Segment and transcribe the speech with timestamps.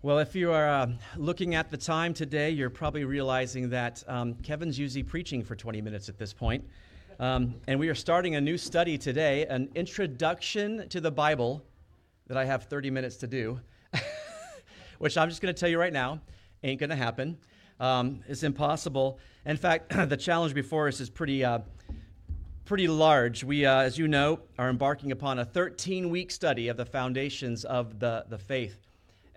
[0.00, 4.34] Well, if you are uh, looking at the time today, you're probably realizing that um,
[4.44, 6.64] Kevin's usually preaching for 20 minutes at this point.
[7.18, 11.64] Um, and we are starting a new study today, an introduction to the Bible
[12.28, 13.58] that I have 30 minutes to do,
[14.98, 16.20] which I'm just going to tell you right now
[16.62, 17.36] ain't going to happen.
[17.80, 19.18] Um, it's impossible.
[19.46, 21.58] In fact, the challenge before us is pretty, uh,
[22.66, 23.42] pretty large.
[23.42, 27.64] We, uh, as you know, are embarking upon a 13 week study of the foundations
[27.64, 28.87] of the, the faith.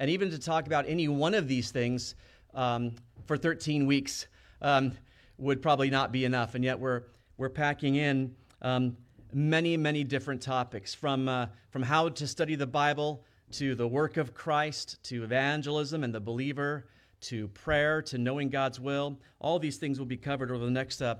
[0.02, 2.15] And even to talk about any one of these things
[2.55, 2.96] um,
[3.28, 4.25] for 13 weeks
[4.60, 4.93] um,
[5.37, 6.55] would probably not be enough.
[6.55, 7.04] And yet we're,
[7.37, 8.33] we're packing in
[8.64, 8.97] um,
[9.32, 14.18] many, many different topics from, uh, from how to study the Bible to the work
[14.18, 16.88] of Christ to evangelism and the believer
[17.21, 19.19] to prayer to knowing God's will.
[19.39, 21.18] All these things will be covered over the next uh,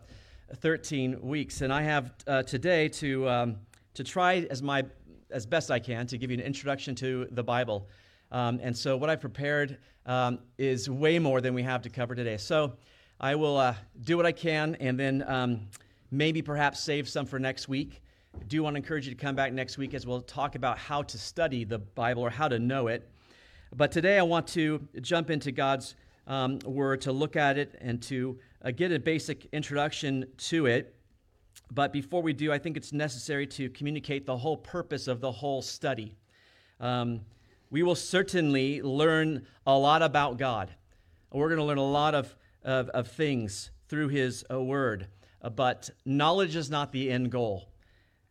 [0.56, 1.62] 13 weeks.
[1.62, 3.58] And I have uh, today to, um,
[3.94, 4.86] to try as, my,
[5.30, 7.88] as best I can to give you an introduction to the Bible.
[8.32, 12.16] Um, and so, what I've prepared um, is way more than we have to cover
[12.16, 12.38] today.
[12.38, 12.74] So,
[13.20, 15.68] I will uh, do what I can and then um,
[16.10, 18.02] maybe perhaps save some for next week.
[18.40, 20.78] I do want to encourage you to come back next week as we'll talk about
[20.78, 23.10] how to study the Bible or how to know it.
[23.76, 25.96] But today, I want to jump into God's
[26.28, 30.96] um, Word to look at it and to uh, get a basic introduction to it.
[31.70, 35.32] But before we do, I think it's necessary to communicate the whole purpose of the
[35.32, 36.16] whole study.
[36.80, 37.22] Um,
[37.72, 40.70] we will certainly learn a lot about God.
[41.32, 45.08] We're going to learn a lot of, of, of things through His uh, Word,
[45.42, 47.70] uh, but knowledge is not the end goal.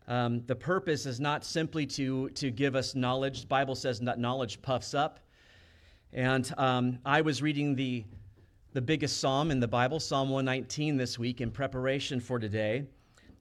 [0.07, 3.43] Um, the purpose is not simply to, to give us knowledge.
[3.43, 5.21] The Bible says that knowledge puffs up.
[6.13, 8.05] And um, I was reading the,
[8.73, 12.85] the biggest psalm in the Bible, Psalm 119, this week in preparation for today.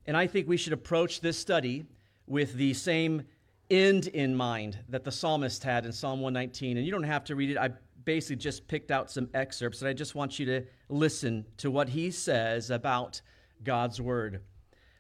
[0.06, 1.86] And I think we should approach this study
[2.28, 3.24] with the same
[3.70, 6.78] end in mind that the psalmist had in Psalm 119.
[6.78, 7.58] And you don't have to read it.
[7.58, 7.70] I
[8.06, 11.90] basically just picked out some excerpts, and I just want you to listen to what
[11.90, 13.22] he says about
[13.64, 14.42] God's word.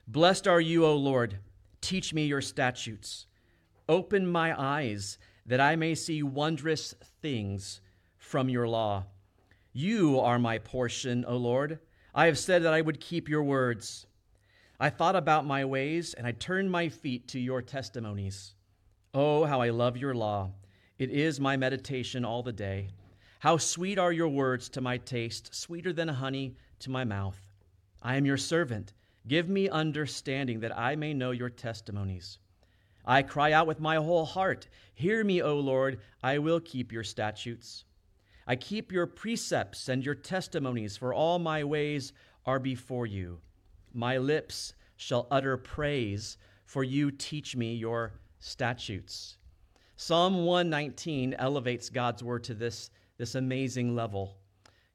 [0.07, 1.39] Blessed are you, O Lord.
[1.81, 3.25] Teach me your statutes.
[3.87, 7.81] Open my eyes that I may see wondrous things
[8.17, 9.05] from your law.
[9.73, 11.79] You are my portion, O Lord.
[12.13, 14.05] I have said that I would keep your words.
[14.79, 18.53] I thought about my ways, and I turned my feet to your testimonies.
[19.11, 20.51] Oh, how I love your law.
[20.99, 22.89] It is my meditation all the day.
[23.39, 27.39] How sweet are your words to my taste, sweeter than honey to my mouth.
[28.03, 28.93] I am your servant.
[29.27, 32.37] Give me understanding that I may know your testimonies.
[33.03, 34.67] I cry out with my whole heart.
[34.93, 36.01] Hear me, O Lord.
[36.21, 37.85] I will keep your statutes.
[38.45, 42.13] I keep your precepts and your testimonies, for all my ways
[42.45, 43.39] are before you.
[43.91, 49.37] My lips shall utter praise, for you teach me your statutes.
[49.95, 54.37] Psalm 119 elevates God's word to this, this amazing level.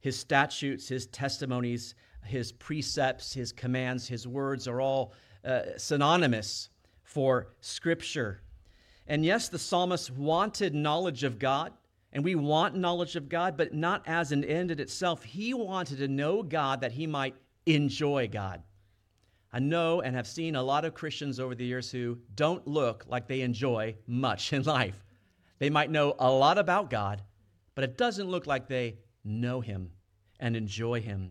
[0.00, 1.94] His statutes, his testimonies,
[2.24, 5.12] his precepts, his commands, his words are all
[5.44, 6.70] uh, synonymous
[7.02, 8.40] for Scripture.
[9.06, 11.72] And yes, the psalmist wanted knowledge of God,
[12.12, 15.22] and we want knowledge of God, but not as an end in itself.
[15.22, 17.34] He wanted to know God that he might
[17.66, 18.62] enjoy God.
[19.54, 23.04] I know and have seen a lot of Christians over the years who don't look
[23.06, 25.04] like they enjoy much in life.
[25.60, 27.22] They might know a lot about God,
[27.76, 29.92] but it doesn't look like they know Him
[30.40, 31.30] and enjoy Him.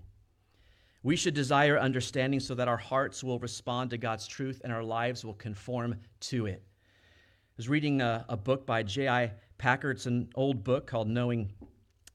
[1.04, 4.86] We should desire understanding so that our hearts will respond to God's truth and our
[4.86, 6.64] lives will conform to it.
[6.66, 9.34] I was reading a, a book by J.I.
[9.58, 9.92] Packer.
[9.92, 11.52] It's an old book called Knowing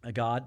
[0.02, 0.44] a God.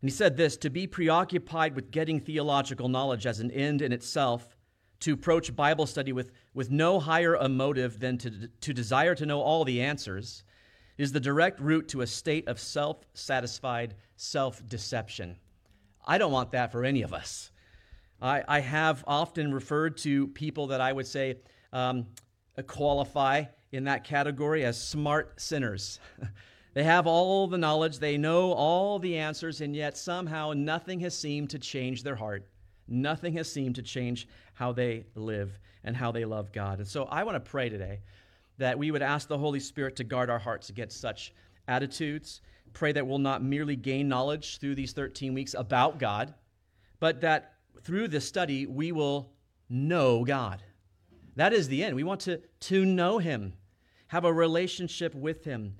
[0.00, 3.92] And he said this To be preoccupied with getting theological knowledge as an end in
[3.92, 4.56] itself
[5.02, 9.26] to approach Bible study with, with no higher a motive than to, to desire to
[9.26, 10.44] know all the answers
[10.96, 15.36] is the direct route to a state of self satisfied self deception.
[16.04, 17.50] I don't want that for any of us.
[18.20, 21.36] I, I have often referred to people that I would say
[21.72, 22.06] um,
[22.66, 25.98] qualify in that category as smart sinners.
[26.74, 31.16] they have all the knowledge, they know all the answers, and yet somehow nothing has
[31.16, 32.46] seemed to change their heart.
[32.92, 36.78] Nothing has seemed to change how they live and how they love God.
[36.78, 38.00] And so I want to pray today
[38.58, 41.32] that we would ask the Holy Spirit to guard our hearts against such
[41.66, 42.42] attitudes.
[42.74, 46.34] Pray that we'll not merely gain knowledge through these 13 weeks about God,
[47.00, 49.32] but that through this study we will
[49.68, 50.62] know God.
[51.36, 51.96] That is the end.
[51.96, 53.54] We want to, to know Him,
[54.08, 55.76] have a relationship with Him.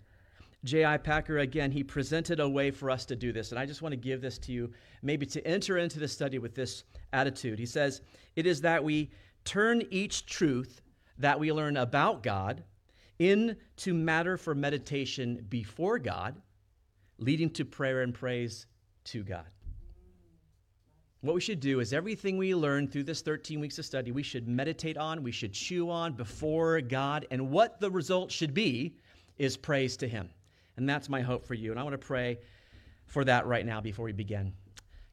[0.65, 0.99] J.I.
[0.99, 3.51] Packer, again, he presented a way for us to do this.
[3.51, 4.73] And I just want to give this to you,
[5.03, 7.59] maybe to enter into the study with this attitude.
[7.59, 8.01] He says,
[8.37, 9.11] It is that we
[9.45, 10.81] turn each truth
[11.19, 12.63] that we learn about God
[13.19, 16.41] into matter for meditation before God,
[17.19, 18.67] leading to prayer and praise
[19.05, 19.47] to God.
[21.23, 24.25] What we should do is everything we learn through this 13 weeks of study, we
[24.25, 28.97] should meditate on, we should chew on before God, and what the result should be
[29.39, 30.31] is praise to Him.
[30.77, 31.71] And that's my hope for you.
[31.71, 32.39] And I want to pray
[33.07, 34.53] for that right now before we begin.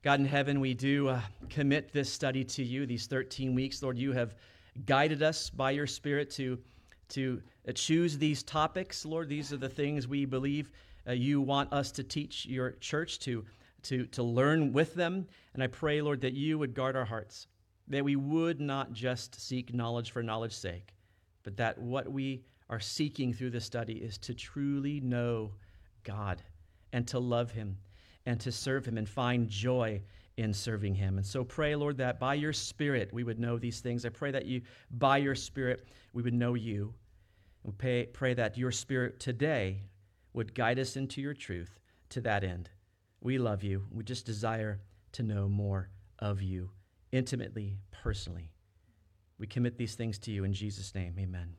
[0.01, 3.83] God in heaven, we do uh, commit this study to you, these 13 weeks.
[3.83, 4.35] Lord, you have
[4.85, 6.57] guided us by your Spirit to,
[7.09, 9.05] to uh, choose these topics.
[9.05, 10.71] Lord, these are the things we believe
[11.07, 13.45] uh, you want us to teach your church to
[13.83, 15.27] to, to learn with them.
[15.53, 17.47] And I pray, Lord, that you would guard our hearts,
[17.87, 20.93] that we would not just seek knowledge for knowledge's sake,
[21.43, 25.51] but that what we are seeking through this study is to truly know
[26.03, 26.41] God
[26.93, 27.77] and to love Him
[28.25, 30.01] and to serve Him and find joy
[30.37, 31.17] in serving Him.
[31.17, 34.05] And so pray, Lord, that by your Spirit we would know these things.
[34.05, 34.61] I pray that you,
[34.91, 36.93] by your Spirit, we would know you.
[37.63, 39.83] And pray, pray that your Spirit today
[40.33, 41.79] would guide us into your truth
[42.09, 42.69] to that end.
[43.21, 43.83] We love you.
[43.91, 44.79] We just desire
[45.13, 45.89] to know more
[46.19, 46.69] of you
[47.11, 48.51] intimately, personally.
[49.37, 51.15] We commit these things to you in Jesus' name.
[51.19, 51.58] Amen.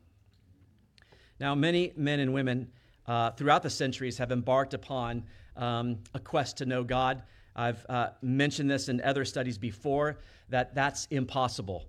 [1.41, 2.71] Now, many men and women
[3.07, 5.25] uh, throughout the centuries have embarked upon
[5.57, 7.23] um, a quest to know God.
[7.57, 10.19] I've uh, mentioned this in other studies before
[10.51, 11.87] that that's impossible.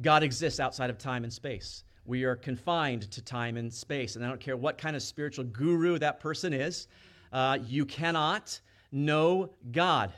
[0.00, 1.84] God exists outside of time and space.
[2.06, 4.16] We are confined to time and space.
[4.16, 6.88] And I don't care what kind of spiritual guru that person is,
[7.32, 8.58] uh, you cannot
[8.90, 10.12] know God.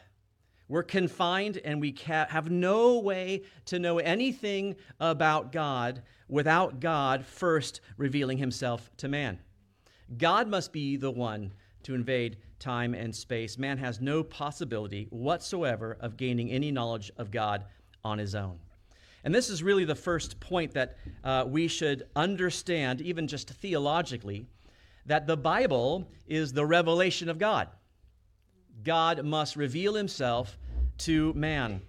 [0.69, 7.81] We're confined and we have no way to know anything about God without God first
[7.97, 9.39] revealing himself to man.
[10.17, 11.53] God must be the one
[11.85, 13.57] to invade time and space.
[13.57, 17.65] Man has no possibility whatsoever of gaining any knowledge of God
[18.05, 18.59] on his own.
[19.25, 24.47] And this is really the first point that uh, we should understand, even just theologically,
[25.07, 27.69] that the Bible is the revelation of God.
[28.85, 30.59] God must reveal himself
[30.99, 31.81] to man.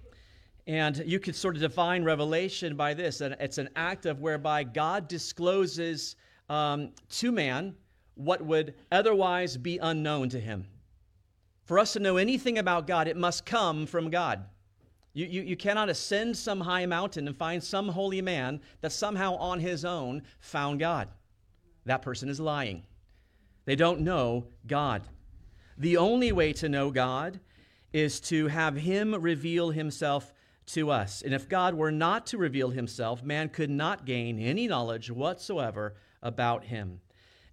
[0.66, 4.62] And you could sort of define revelation by this and it's an act of whereby
[4.64, 6.16] God discloses
[6.48, 7.74] um, to man
[8.14, 10.66] what would otherwise be unknown to him.
[11.64, 14.44] For us to know anything about God, it must come from God.
[15.12, 19.36] You, you, you cannot ascend some high mountain and find some holy man that somehow
[19.36, 21.08] on his own found God.
[21.86, 22.84] That person is lying.
[23.64, 25.02] They don't know God.
[25.80, 27.40] The only way to know God
[27.92, 30.32] is to have Him reveal Himself
[30.66, 31.22] to us.
[31.22, 35.94] And if God were not to reveal Himself, man could not gain any knowledge whatsoever
[36.22, 37.00] about Him.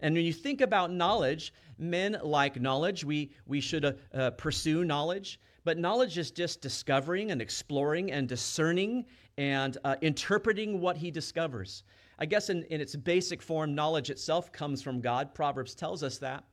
[0.01, 3.06] And when you think about knowledge, men like knowledge.
[3.06, 5.39] We, we should uh, uh, pursue knowledge.
[5.63, 9.06] But knowledge is just discovering and exploring and discerning
[9.38, 11.83] and uh, interpreting what he discovers.
[12.19, 15.33] I guess in, in its basic form, knowledge itself comes from God.
[15.33, 16.44] Proverbs tells us that.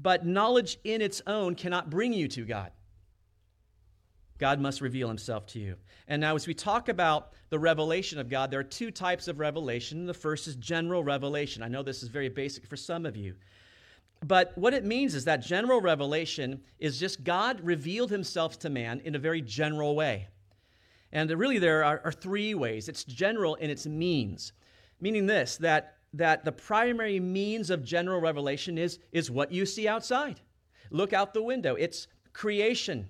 [0.00, 2.72] But knowledge in its own cannot bring you to God.
[4.38, 5.74] God must reveal himself to you.
[6.06, 9.40] And now, as we talk about the revelation of God, there are two types of
[9.40, 10.06] revelation.
[10.06, 11.64] The first is general revelation.
[11.64, 13.34] I know this is very basic for some of you.
[14.24, 19.00] But what it means is that general revelation is just God revealed himself to man
[19.00, 20.28] in a very general way.
[21.10, 24.52] And really, there are, are three ways it's general in its means
[25.00, 29.86] meaning this that that the primary means of general revelation is is what you see
[29.86, 30.40] outside.
[30.90, 31.74] Look out the window.
[31.74, 33.08] It's creation.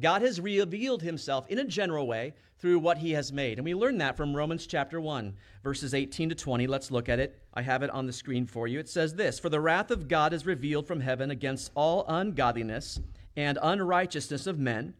[0.00, 3.58] God has revealed himself in a general way through what he has made.
[3.58, 7.18] And we learn that from romans chapter 1 verses 18 to 20 let's look at
[7.18, 7.38] it.
[7.54, 8.78] I have it on the screen for you.
[8.78, 13.00] It says this for the wrath of god is revealed from heaven against all ungodliness
[13.36, 14.94] and unrighteousness of men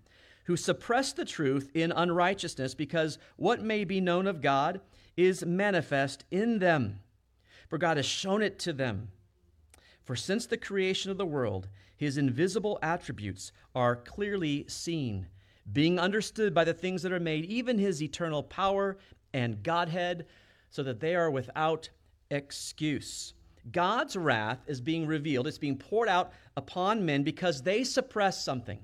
[0.45, 4.81] who suppress the truth in unrighteousness because what may be known of god
[5.17, 7.01] is manifest in them,
[7.73, 9.09] for God has shown it to them.
[10.05, 15.29] For since the creation of the world, his invisible attributes are clearly seen,
[15.73, 18.99] being understood by the things that are made, even his eternal power
[19.33, 20.27] and Godhead,
[20.69, 21.89] so that they are without
[22.31, 23.33] excuse.
[23.71, 28.81] God's wrath is being revealed, it's being poured out upon men because they suppress something,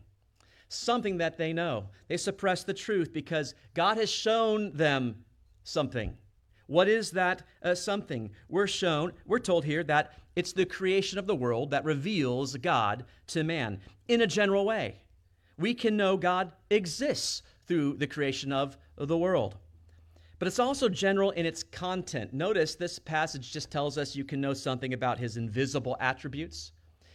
[0.70, 1.90] something that they know.
[2.08, 5.26] They suppress the truth because God has shown them
[5.62, 6.16] something.
[6.68, 8.30] What is that uh, something?
[8.48, 13.06] We're shown, we're told here that it's the creation of the world that reveals God
[13.28, 15.00] to man in a general way.
[15.56, 19.56] We can know God exists through the creation of the world.
[20.38, 22.34] But it's also general in its content.
[22.34, 26.72] Notice this passage just tells us you can know something about his invisible attributes,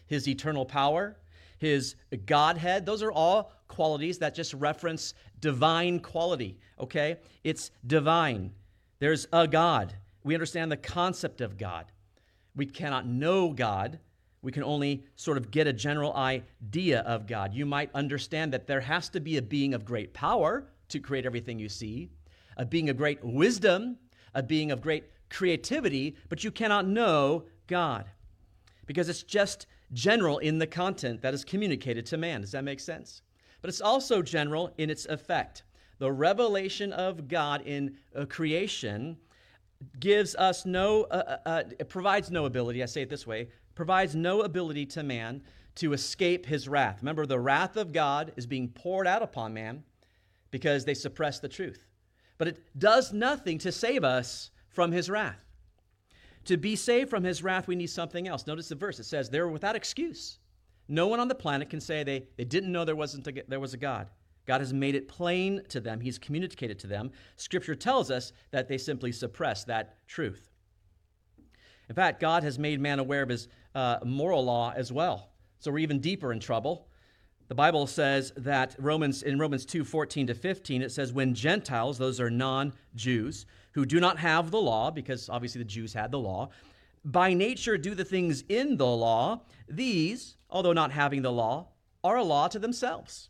[0.07, 1.15] his eternal power,
[1.59, 1.95] his
[2.25, 2.85] Godhead.
[2.87, 7.17] Those are all qualities that just reference divine quality, okay?
[7.43, 8.51] It's divine.
[9.03, 9.93] There's a God.
[10.23, 11.91] We understand the concept of God.
[12.55, 13.99] We cannot know God.
[14.43, 17.53] we can only sort of get a general idea of God.
[17.53, 21.25] You might understand that there has to be a being of great power to create
[21.25, 22.09] everything you see,
[22.57, 23.97] a being of great wisdom,
[24.35, 28.05] a being of great creativity, but you cannot know God
[28.85, 32.41] because it's just general in the content that is communicated to man.
[32.41, 33.21] Does that make sense?
[33.61, 35.63] But it's also general in its effect.
[35.99, 39.17] The revelation of God in uh, creation
[39.99, 43.49] gives us no, uh, uh, uh, it provides no ability, I say it this way,
[43.75, 45.41] provides no ability to man
[45.75, 46.99] to escape his wrath.
[47.01, 49.83] Remember, the wrath of God is being poured out upon man
[50.51, 51.87] because they suppress the truth.
[52.37, 55.39] But it does nothing to save us from his wrath.
[56.45, 58.45] To be saved from his wrath, we need something else.
[58.45, 58.99] Notice the verse.
[58.99, 60.39] It says, They're without excuse.
[60.87, 63.59] No one on the planet can say they, they didn't know there, wasn't a, there
[63.59, 64.09] was a God.
[64.45, 67.11] God has made it plain to them, He's communicated to them.
[67.35, 70.49] Scripture tells us that they simply suppress that truth.
[71.89, 75.29] In fact, God has made man aware of His uh, moral law as well.
[75.59, 76.87] So we're even deeper in trouble.
[77.47, 81.97] The Bible says that Romans in Romans 2 14 to 15, it says, When Gentiles,
[81.97, 86.11] those are non Jews, who do not have the law, because obviously the Jews had
[86.11, 86.49] the law,
[87.05, 91.67] by nature do the things in the law, these, although not having the law,
[92.03, 93.29] are a law to themselves,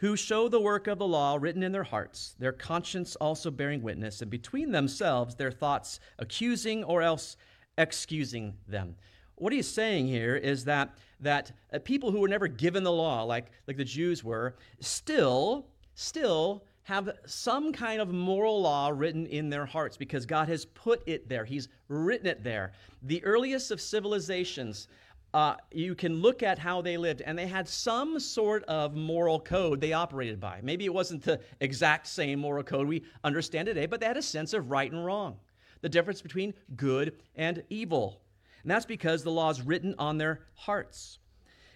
[0.00, 3.82] who show the work of the law written in their hearts, their conscience also bearing
[3.82, 7.36] witness, and between themselves their thoughts accusing or else
[7.76, 8.96] excusing them.
[9.34, 13.24] What he's saying here is that, that uh, people who were never given the law,
[13.24, 19.50] like, like the Jews were, still, still have some kind of moral law written in
[19.50, 21.44] their hearts because God has put it there.
[21.44, 22.72] He's written it there.
[23.02, 24.88] The earliest of civilizations,
[25.32, 29.38] uh, you can look at how they lived, and they had some sort of moral
[29.38, 30.60] code they operated by.
[30.62, 34.22] Maybe it wasn't the exact same moral code we understand today, but they had a
[34.22, 35.38] sense of right and wrong,
[35.82, 38.20] the difference between good and evil.
[38.62, 41.18] And that's because the law is written on their hearts.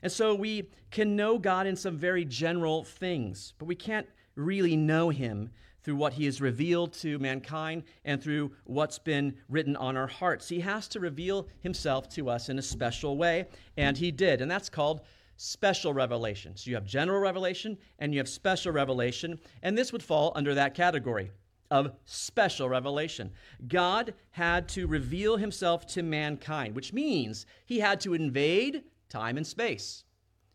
[0.03, 4.77] And so we can know God in some very general things, but we can't really
[4.77, 5.51] know him
[5.85, 10.49] through what he has revealed to mankind and through what's been written on our hearts.
[10.49, 14.41] He has to reveal himself to us in a special way, and he did.
[14.41, 15.03] And that's called
[15.37, 16.57] special revelation.
[16.57, 20.55] So you have general revelation and you have special revelation, and this would fall under
[20.55, 21.31] that category
[21.71, 23.33] of special revelation.
[23.67, 29.47] God had to reveal himself to mankind, which means he had to invade time and
[29.47, 30.04] space.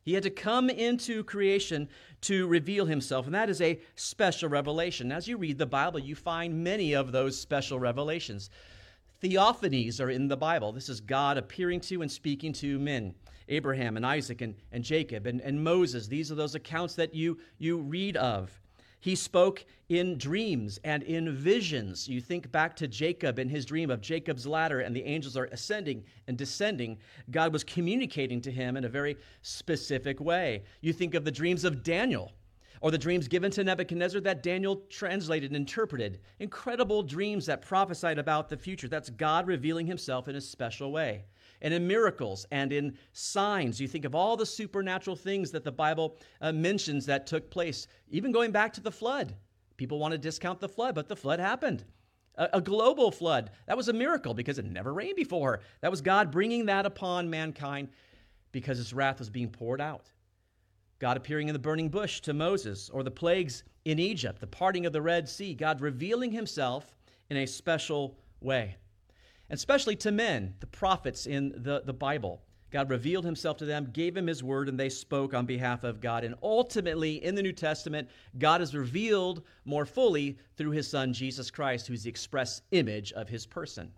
[0.09, 1.87] He had to come into creation
[2.21, 5.11] to reveal himself, and that is a special revelation.
[5.11, 8.49] As you read the Bible, you find many of those special revelations.
[9.21, 10.71] Theophanies are in the Bible.
[10.71, 13.13] This is God appearing to and speaking to men.
[13.49, 16.07] Abraham and Isaac and, and Jacob and, and Moses.
[16.07, 18.58] These are those accounts that you, you read of.
[18.99, 22.07] He spoke in dreams and in visions.
[22.07, 25.45] You think back to Jacob and his dream of Jacob's ladder, and the angels are
[25.45, 26.97] ascending and descending.
[27.31, 30.63] God was communicating to him in a very specific way.
[30.81, 32.33] You think of the dreams of Daniel
[32.81, 36.19] or the dreams given to Nebuchadnezzar that Daniel translated and interpreted.
[36.39, 38.87] Incredible dreams that prophesied about the future.
[38.87, 41.25] That's God revealing himself in a special way
[41.61, 43.79] and in miracles and in signs.
[43.79, 47.87] You think of all the supernatural things that the Bible uh, mentions that took place,
[48.09, 49.35] even going back to the flood.
[49.77, 51.85] People want to discount the flood, but the flood happened.
[52.35, 53.51] A, a global flood.
[53.67, 55.61] That was a miracle because it never rained before.
[55.81, 57.89] That was God bringing that upon mankind
[58.51, 60.11] because his wrath was being poured out.
[60.99, 64.85] God appearing in the burning bush to Moses, or the plagues in Egypt, the parting
[64.85, 66.93] of the Red Sea, God revealing himself
[67.29, 68.75] in a special way
[69.49, 72.41] especially to men, the prophets in the, the Bible.
[72.71, 76.01] God revealed himself to them, gave him his word, and they spoke on behalf of
[76.01, 76.23] God.
[76.23, 81.49] And ultimately, in the New Testament, God is revealed more fully through his son, Jesus
[81.49, 83.91] Christ, who is the express image of his person.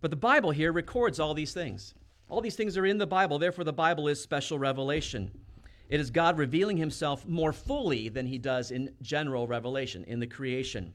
[0.00, 1.94] But the Bible here records all these things.
[2.28, 5.30] All these things are in the Bible, therefore, the Bible is special revelation.
[5.88, 10.26] It is God revealing himself more fully than he does in general revelation, in the
[10.26, 10.92] creation.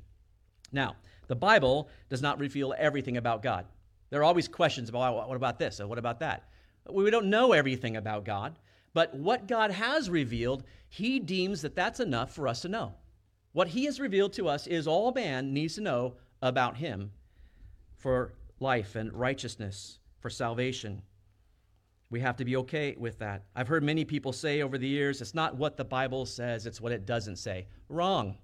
[0.72, 0.96] Now,
[1.32, 3.66] the Bible does not reveal everything about God.
[4.10, 6.50] There are always questions about oh, what about this or what about that.
[6.92, 8.60] We don't know everything about God,
[8.94, 12.96] but what God has revealed, He deems that that's enough for us to know.
[13.54, 17.12] What He has revealed to us is all man needs to know about Him
[17.96, 21.02] for life and righteousness, for salvation.
[22.10, 23.46] We have to be okay with that.
[23.56, 26.82] I've heard many people say over the years, it's not what the Bible says, it's
[26.82, 27.68] what it doesn't say.
[27.88, 28.38] Wrong.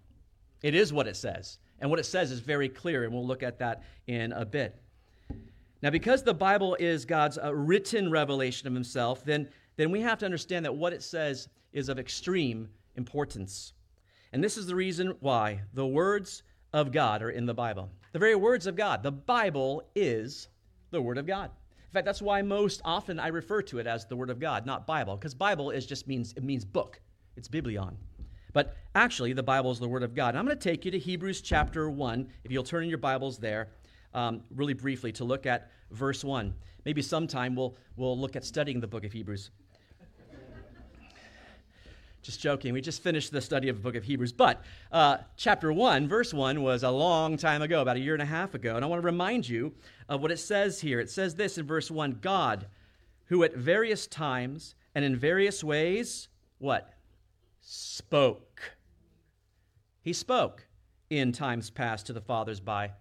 [0.64, 1.60] It is what it says.
[1.80, 4.76] And what it says is very clear, and we'll look at that in a bit.
[5.82, 10.18] Now, because the Bible is God's uh, written revelation of himself, then, then we have
[10.20, 13.74] to understand that what it says is of extreme importance.
[14.34, 16.44] And this is the reason why the words
[16.74, 17.90] of God are in the Bible.
[18.12, 19.04] The very words of God.
[19.04, 20.50] The Bible is
[20.90, 21.52] the Word of God.
[21.86, 24.66] In fact, that's why most often I refer to it as the Word of God,
[24.66, 27.00] not Bible, because Bible is just means it means book.
[27.36, 27.96] It's biblion.
[28.54, 30.30] But actually, the Bible is the Word of God.
[30.30, 32.98] And I'm going to take you to Hebrews chapter 1, if you'll turn in your
[32.98, 33.70] Bibles there,
[34.14, 36.54] um, really briefly, to look at verse 1.
[36.86, 39.52] Maybe sometime we'll, we'll look at studying the book of Hebrews.
[42.22, 42.74] just joking.
[42.74, 44.32] We just finished the study of the book of Hebrews.
[44.32, 48.22] But uh, chapter 1, verse 1 was a long time ago, about a year and
[48.22, 48.76] a half ago.
[48.76, 49.74] And I want to remind you
[50.08, 51.00] of what it says here.
[51.00, 52.68] It says this in verse 1 God,
[53.26, 56.94] who at various times and in various ways, what?
[57.70, 58.78] Spoke.
[60.02, 60.66] He spoke
[61.10, 62.92] in times past to the fathers by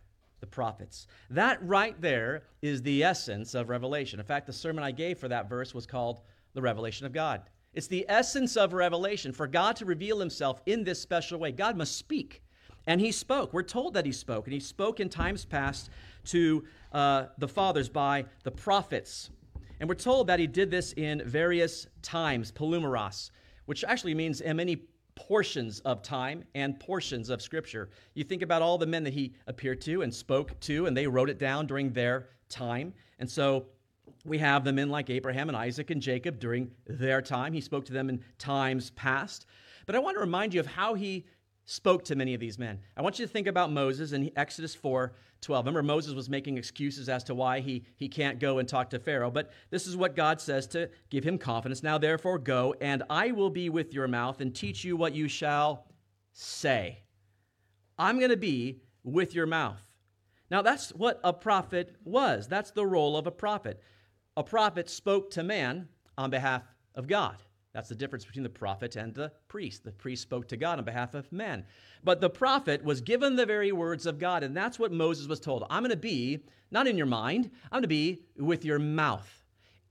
[0.40, 1.06] the prophets.
[1.30, 4.18] That right there is the essence of revelation.
[4.18, 6.20] In fact, the sermon I gave for that verse was called
[6.54, 7.42] The Revelation of God.
[7.74, 11.52] It's the essence of revelation for God to reveal himself in this special way.
[11.52, 12.42] God must speak.
[12.88, 13.52] And he spoke.
[13.52, 14.46] We're told that he spoke.
[14.46, 15.90] And he spoke in times past
[16.24, 19.30] to uh, the fathers by the prophets.
[19.78, 23.30] And we're told that he did this in various times, palumeros
[23.66, 24.82] which actually means in many
[25.14, 27.90] portions of time and portions of Scripture.
[28.14, 31.06] You think about all the men that he appeared to and spoke to, and they
[31.06, 32.92] wrote it down during their time.
[33.18, 33.66] And so
[34.24, 37.52] we have the men like Abraham and Isaac and Jacob during their time.
[37.52, 39.46] He spoke to them in times past.
[39.86, 41.26] But I want to remind you of how he
[41.66, 42.78] spoke to many of these men.
[42.96, 45.66] I want you to think about Moses in Exodus 4 12.
[45.66, 48.98] Remember, Moses was making excuses as to why he, he can't go and talk to
[48.98, 51.82] Pharaoh, but this is what God says to give him confidence.
[51.82, 55.28] Now, therefore, go, and I will be with your mouth and teach you what you
[55.28, 55.86] shall
[56.32, 57.02] say.
[57.98, 59.80] I'm going to be with your mouth.
[60.50, 62.48] Now, that's what a prophet was.
[62.48, 63.80] That's the role of a prophet.
[64.36, 66.62] A prophet spoke to man on behalf
[66.94, 67.36] of God.
[67.76, 69.84] That's the difference between the prophet and the priest.
[69.84, 71.62] The priest spoke to God on behalf of men.
[72.02, 75.40] But the prophet was given the very words of God, and that's what Moses was
[75.40, 75.66] told.
[75.68, 76.40] I'm going to be,
[76.70, 79.30] not in your mind, I'm going to be with your mouth,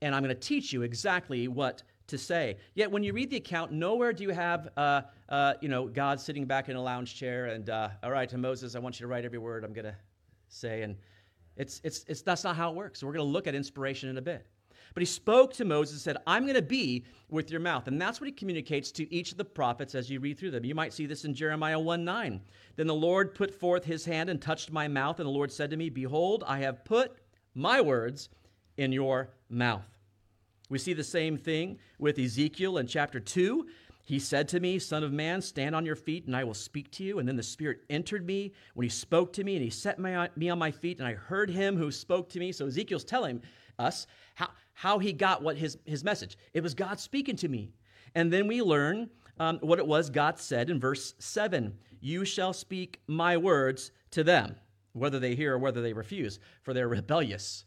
[0.02, 2.56] and I'm going to teach you exactly what to say.
[2.74, 6.20] Yet when you read the account, nowhere do you have, uh, uh, you know, God
[6.20, 9.04] sitting back in a lounge chair and, uh, all right, to Moses, I want you
[9.04, 9.96] to write every word I'm going to
[10.48, 10.82] say.
[10.82, 10.96] And
[11.56, 12.98] it's, it's, it's, that's not how it works.
[12.98, 14.44] So we're going to look at inspiration in a bit.
[14.96, 17.86] But he spoke to Moses and said, I'm going to be with your mouth.
[17.86, 20.64] And that's what he communicates to each of the prophets as you read through them.
[20.64, 22.40] You might see this in Jeremiah 1 9.
[22.76, 25.68] Then the Lord put forth his hand and touched my mouth, and the Lord said
[25.68, 27.14] to me, Behold, I have put
[27.54, 28.30] my words
[28.78, 29.84] in your mouth.
[30.70, 33.66] We see the same thing with Ezekiel in chapter 2.
[34.06, 36.90] He said to me, Son of man, stand on your feet, and I will speak
[36.92, 37.18] to you.
[37.18, 40.48] And then the Spirit entered me when he spoke to me, and he set me
[40.48, 42.50] on my feet, and I heard him who spoke to me.
[42.50, 43.42] So Ezekiel's telling
[43.78, 44.06] us
[44.36, 46.36] how, how he got what his, his message.
[46.52, 47.72] It was God speaking to me.
[48.14, 49.08] And then we learn
[49.40, 54.22] um, what it was God said in verse 7 You shall speak my words to
[54.22, 54.54] them,
[54.92, 57.64] whether they hear or whether they refuse, for they're rebellious.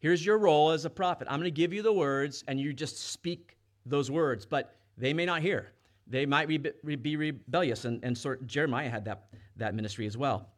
[0.00, 1.28] Here's your role as a prophet.
[1.30, 5.14] I'm going to give you the words, and you just speak those words, but they
[5.14, 5.72] may not hear.
[6.06, 10.50] They might be, be rebellious, and, and sort, Jeremiah had that, that ministry as well.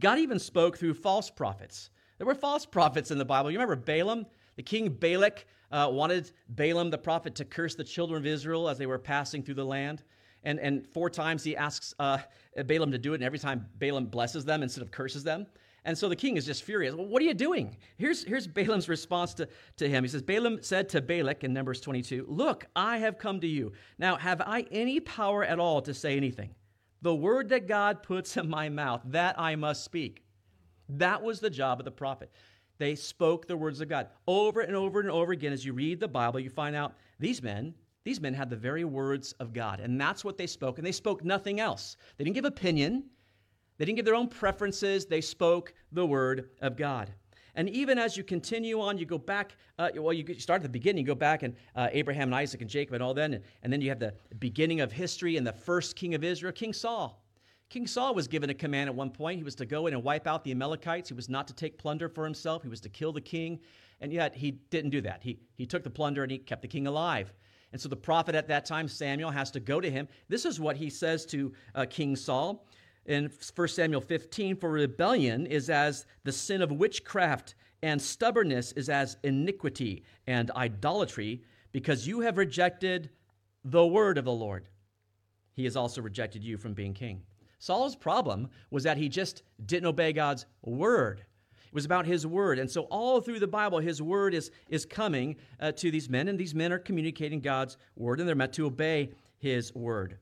[0.00, 1.90] God even spoke through false prophets.
[2.18, 3.52] There were false prophets in the Bible.
[3.52, 4.26] You remember Balaam?
[4.56, 8.78] The king Balak uh, wanted Balaam the prophet to curse the children of Israel as
[8.78, 10.02] they were passing through the land.
[10.44, 12.18] And, and four times he asks uh,
[12.66, 15.46] Balaam to do it, and every time Balaam blesses them instead of curses them.
[15.84, 16.94] And so the king is just furious.
[16.94, 17.76] Well, what are you doing?
[17.96, 20.02] Here's, here's Balaam's response to, to him.
[20.02, 23.72] He says, Balaam said to Balak in Numbers 22, Look, I have come to you.
[23.98, 26.54] Now, have I any power at all to say anything?
[27.02, 30.24] The word that God puts in my mouth, that I must speak.
[30.88, 32.32] That was the job of the prophet.
[32.78, 34.08] They spoke the words of God.
[34.26, 37.42] Over and over and over again, as you read the Bible, you find out these
[37.42, 39.80] men, these men had the very words of God.
[39.80, 40.78] And that's what they spoke.
[40.78, 41.96] And they spoke nothing else.
[42.16, 43.04] They didn't give opinion,
[43.78, 45.06] they didn't give their own preferences.
[45.06, 47.12] They spoke the word of God.
[47.56, 50.68] And even as you continue on, you go back, uh, well, you start at the
[50.68, 53.44] beginning, you go back and uh, Abraham and Isaac and Jacob and all then, and,
[53.62, 56.74] and then you have the beginning of history and the first king of Israel, King
[56.74, 57.25] Saul.
[57.68, 59.38] King Saul was given a command at one point.
[59.38, 61.08] He was to go in and wipe out the Amalekites.
[61.08, 62.62] He was not to take plunder for himself.
[62.62, 63.58] He was to kill the king.
[64.00, 65.22] And yet he didn't do that.
[65.22, 67.32] He, he took the plunder and he kept the king alive.
[67.72, 70.06] And so the prophet at that time, Samuel, has to go to him.
[70.28, 72.66] This is what he says to uh, King Saul
[73.06, 78.88] in 1 Samuel 15 For rebellion is as the sin of witchcraft, and stubbornness is
[78.88, 83.10] as iniquity and idolatry, because you have rejected
[83.64, 84.68] the word of the Lord.
[85.52, 87.22] He has also rejected you from being king.
[87.66, 91.24] Saul's problem was that he just didn't obey God's word.
[91.66, 92.60] It was about his word.
[92.60, 96.28] And so, all through the Bible, his word is, is coming uh, to these men,
[96.28, 100.18] and these men are communicating God's word, and they're meant to obey his word.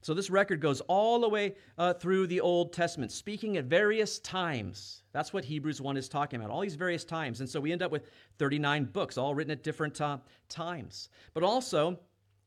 [0.00, 4.18] So this record goes all the way uh, through the Old Testament, speaking at various
[4.18, 5.04] times.
[5.12, 7.38] That's what Hebrews 1 is talking about, all these various times.
[7.38, 11.10] And so we end up with 39 books, all written at different uh, times.
[11.32, 12.00] But also,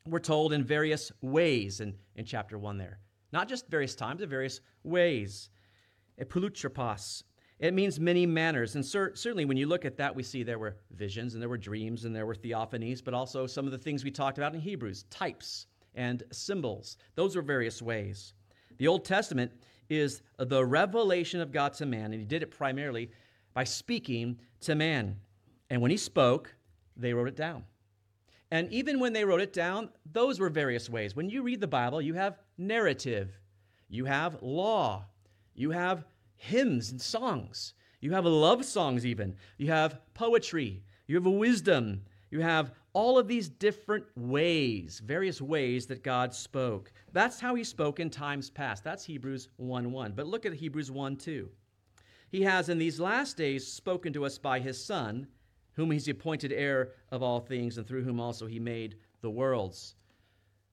[0.06, 3.00] we're told in various ways in, in chapter 1 there.
[3.32, 5.50] Not just various times, but various ways.
[6.20, 7.24] Epulutropos.
[7.60, 8.76] It means many manners.
[8.76, 11.50] And cer- certainly when you look at that, we see there were visions and there
[11.50, 14.54] were dreams and there were theophanies, but also some of the things we talked about
[14.54, 16.98] in Hebrews types and symbols.
[17.16, 18.34] Those are various ways.
[18.78, 19.52] The Old Testament
[19.90, 23.12] is the revelation of God to man, and he did it primarily
[23.54, 25.18] by speaking to man.
[25.70, 26.56] And when he spoke,
[26.96, 27.64] they wrote it down.
[28.52, 31.16] And even when they wrote it down, those were various ways.
[31.16, 33.40] When you read the Bible, you have narrative,
[33.88, 35.06] you have law,
[35.56, 41.26] you have hymns and songs, you have love songs, even, you have poetry, you have
[41.26, 46.92] wisdom, you have all of these different ways, various ways that God spoke.
[47.12, 48.84] That's how he spoke in times past.
[48.84, 50.14] That's Hebrews 1 1.
[50.14, 51.50] But look at Hebrews 1 2.
[52.30, 55.28] He has in these last days spoken to us by his Son,
[55.74, 59.96] whom he's appointed heir of all things, and through whom also he made the worlds.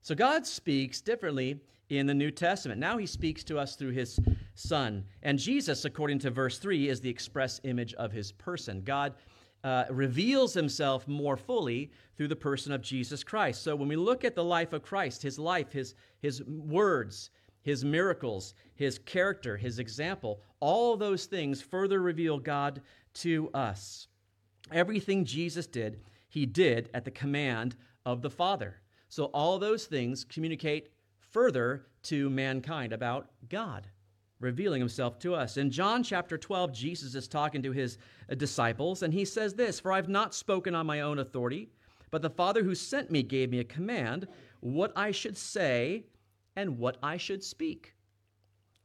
[0.02, 2.80] So God speaks differently in the New Testament.
[2.80, 4.18] Now he speaks to us through his
[4.54, 5.04] Son.
[5.22, 8.82] And Jesus, according to verse 3, is the express image of his person.
[8.82, 9.14] God
[9.62, 13.62] uh, reveals himself more fully through the person of Jesus Christ.
[13.62, 17.30] So when we look at the life of Christ, his life, his, his words,
[17.62, 22.80] his miracles, his character, his example, all those things further reveal God
[23.14, 24.08] to us.
[24.72, 28.80] Everything Jesus did, he did at the command of the Father.
[29.08, 30.90] So all those things communicate
[31.36, 33.86] further to mankind about God
[34.40, 35.58] revealing himself to us.
[35.58, 37.98] In John chapter 12, Jesus is talking to his
[38.32, 41.68] uh, disciples, and he says this For I've not spoken on my own authority,
[42.10, 44.26] but the Father who sent me gave me a command
[44.60, 46.06] what I should say
[46.56, 47.92] and what I should speak.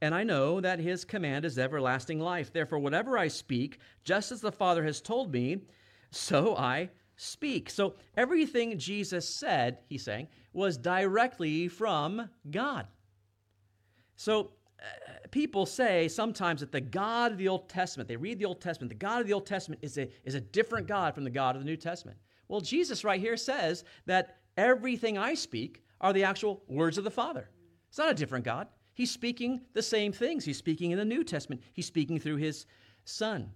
[0.02, 2.52] And I know that his command is everlasting life.
[2.52, 5.62] Therefore, whatever I speak, just as the Father has told me,
[6.10, 6.90] so I
[7.21, 7.69] speak.
[7.69, 12.88] So everything Jesus said, he's saying, was directly from God.
[14.15, 14.84] So uh,
[15.29, 18.89] people say sometimes that the God of the Old Testament, they read the Old Testament,
[18.89, 21.55] the God of the Old Testament is a, is a different God from the God
[21.55, 22.17] of the New Testament.
[22.47, 27.12] Well, Jesus right here says that everything I speak are the actual words of the
[27.12, 27.49] Father.
[27.89, 28.67] It's not a different God.
[28.93, 30.43] He's speaking the same things.
[30.43, 32.65] He's speaking in the New Testament, he's speaking through his
[33.05, 33.51] Son.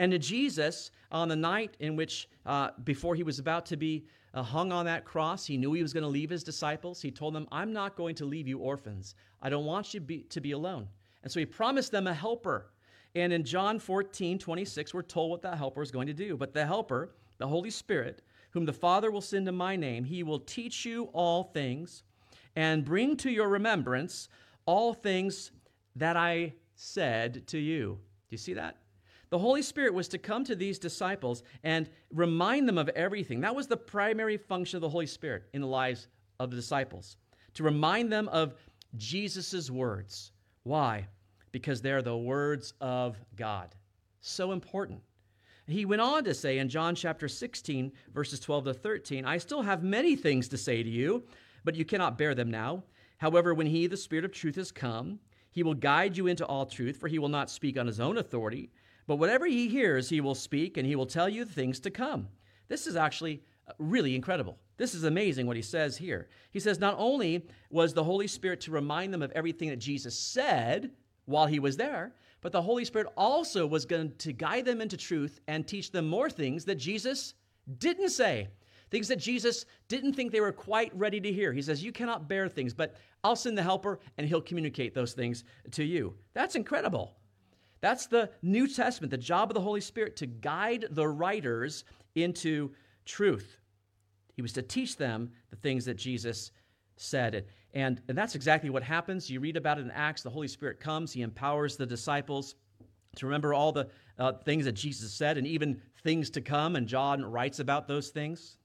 [0.00, 4.06] And to Jesus, on the night in which, uh, before he was about to be
[4.32, 7.02] uh, hung on that cross, he knew he was going to leave his disciples.
[7.02, 9.14] He told them, I'm not going to leave you orphans.
[9.42, 10.88] I don't want you be, to be alone.
[11.22, 12.72] And so he promised them a helper.
[13.14, 16.34] And in John 14, 26, we're told what that helper is going to do.
[16.34, 20.22] But the helper, the Holy Spirit, whom the Father will send in my name, he
[20.22, 22.04] will teach you all things
[22.56, 24.30] and bring to your remembrance
[24.64, 25.50] all things
[25.94, 27.98] that I said to you.
[28.30, 28.78] Do you see that?
[29.30, 33.40] The Holy Spirit was to come to these disciples and remind them of everything.
[33.40, 36.08] That was the primary function of the Holy Spirit in the lives
[36.40, 37.16] of the disciples,
[37.54, 38.54] to remind them of
[38.96, 40.32] Jesus' words.
[40.64, 41.06] Why?
[41.52, 43.74] Because they're the words of God.
[44.20, 45.00] So important.
[45.66, 49.62] He went on to say in John chapter 16, verses 12 to 13, I still
[49.62, 51.22] have many things to say to you,
[51.62, 52.82] but you cannot bear them now.
[53.18, 55.20] However, when He, the Spirit of truth, has come,
[55.52, 58.18] He will guide you into all truth, for He will not speak on His own
[58.18, 58.70] authority
[59.10, 62.28] but whatever he hears, he will speak, and he will tell you things to come.
[62.68, 64.56] This is actually uh, really incredible.
[64.76, 66.28] This is amazing what he says here.
[66.52, 70.16] He says, Not only was the Holy Spirit to remind them of everything that Jesus
[70.16, 70.92] said
[71.24, 74.96] while he was there, but the Holy Spirit also was going to guide them into
[74.96, 77.34] truth and teach them more things that Jesus
[77.78, 78.46] didn't say.
[78.92, 81.52] Things that Jesus didn't think they were quite ready to hear.
[81.52, 82.94] He says, You cannot bear things, but
[83.24, 85.42] I'll send the helper and he'll communicate those things
[85.72, 86.14] to you.
[86.32, 87.16] That's incredible.
[87.80, 92.72] That's the New Testament, the job of the Holy Spirit to guide the writers into
[93.04, 93.58] truth.
[94.34, 96.52] He was to teach them the things that Jesus
[96.96, 97.46] said.
[97.72, 99.30] And, and that's exactly what happens.
[99.30, 100.22] You read about it in Acts.
[100.22, 102.54] The Holy Spirit comes, He empowers the disciples
[103.16, 103.88] to remember all the
[104.18, 106.76] uh, things that Jesus said and even things to come.
[106.76, 108.56] And John writes about those things.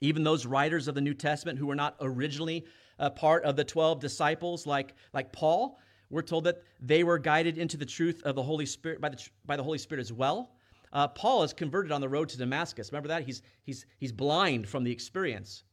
[0.00, 2.64] Even those writers of the New Testament who were not originally
[2.98, 5.78] a part of the 12 disciples, like, like Paul,
[6.10, 9.28] we're told that they were guided into the truth of the Holy Spirit by the,
[9.46, 10.50] by the Holy Spirit as well.
[10.92, 12.92] Uh, Paul is converted on the road to Damascus.
[12.92, 13.24] Remember that?
[13.24, 15.64] He's, he's, he's blind from the experience.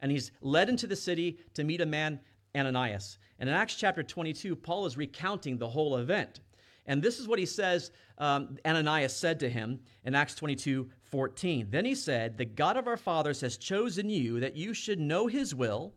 [0.00, 2.18] And he's led into the city to meet a man,
[2.56, 3.18] Ananias.
[3.38, 6.40] And in Acts chapter 22, Paul is recounting the whole event.
[6.86, 11.68] And this is what he says um, Ananias said to him in Acts 22 14.
[11.70, 15.26] Then he said, The God of our fathers has chosen you that you should know
[15.26, 15.94] his will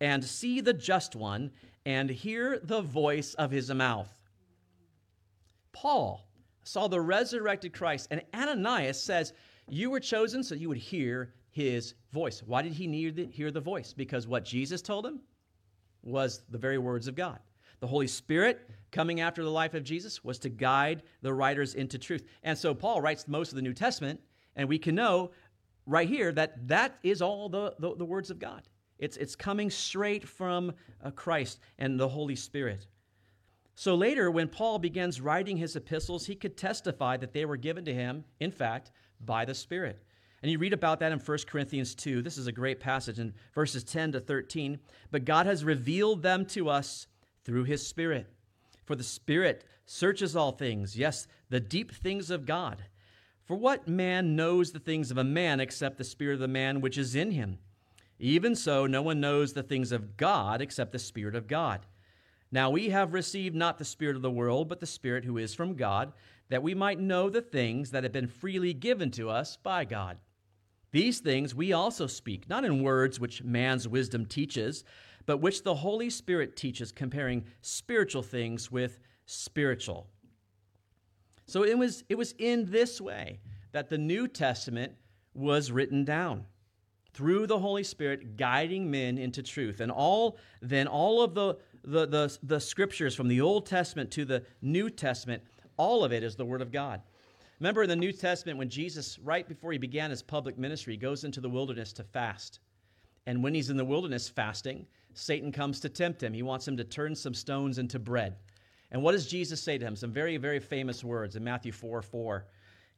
[0.00, 1.50] and see the just one
[1.84, 4.12] and hear the voice of his mouth.
[5.72, 6.26] Paul
[6.64, 9.32] saw the resurrected Christ, and Ananias says,
[9.68, 12.42] You were chosen so you would hear his voice.
[12.44, 13.92] Why did he need to hear the voice?
[13.92, 15.20] Because what Jesus told him
[16.02, 17.38] was the very words of God.
[17.80, 21.98] The Holy Spirit coming after the life of Jesus was to guide the writers into
[21.98, 22.24] truth.
[22.42, 24.20] And so Paul writes most of the New Testament,
[24.56, 25.30] and we can know
[25.84, 28.62] right here that that is all the, the, the words of God.
[28.98, 32.86] It's, it's coming straight from uh, Christ and the Holy Spirit.
[33.74, 37.84] So later, when Paul begins writing his epistles, he could testify that they were given
[37.84, 40.02] to him, in fact, by the Spirit.
[40.42, 42.22] And you read about that in 1 Corinthians 2.
[42.22, 44.78] This is a great passage in verses 10 to 13.
[45.10, 47.06] But God has revealed them to us
[47.44, 48.26] through his Spirit.
[48.84, 52.82] For the Spirit searches all things, yes, the deep things of God.
[53.44, 56.80] For what man knows the things of a man except the Spirit of the man
[56.80, 57.58] which is in him?
[58.18, 61.86] Even so, no one knows the things of God except the Spirit of God.
[62.50, 65.54] Now we have received not the Spirit of the world, but the Spirit who is
[65.54, 66.12] from God,
[66.48, 70.18] that we might know the things that have been freely given to us by God.
[70.92, 74.84] These things we also speak, not in words which man's wisdom teaches,
[75.26, 80.06] but which the Holy Spirit teaches, comparing spiritual things with spiritual.
[81.46, 83.40] So it was, it was in this way
[83.72, 84.92] that the New Testament
[85.34, 86.46] was written down
[87.16, 89.80] through the Holy Spirit guiding men into truth.
[89.80, 94.26] And all then all of the, the, the, the scriptures from the Old Testament to
[94.26, 95.42] the New Testament,
[95.78, 97.00] all of it is the Word of God.
[97.58, 101.24] Remember in the New Testament when Jesus, right before he began his public ministry, goes
[101.24, 102.60] into the wilderness to fast.
[103.24, 106.34] And when he's in the wilderness fasting, Satan comes to tempt him.
[106.34, 108.36] He wants him to turn some stones into bread.
[108.90, 109.96] And what does Jesus say to him?
[109.96, 112.46] Some very, very famous words in Matthew 4 4.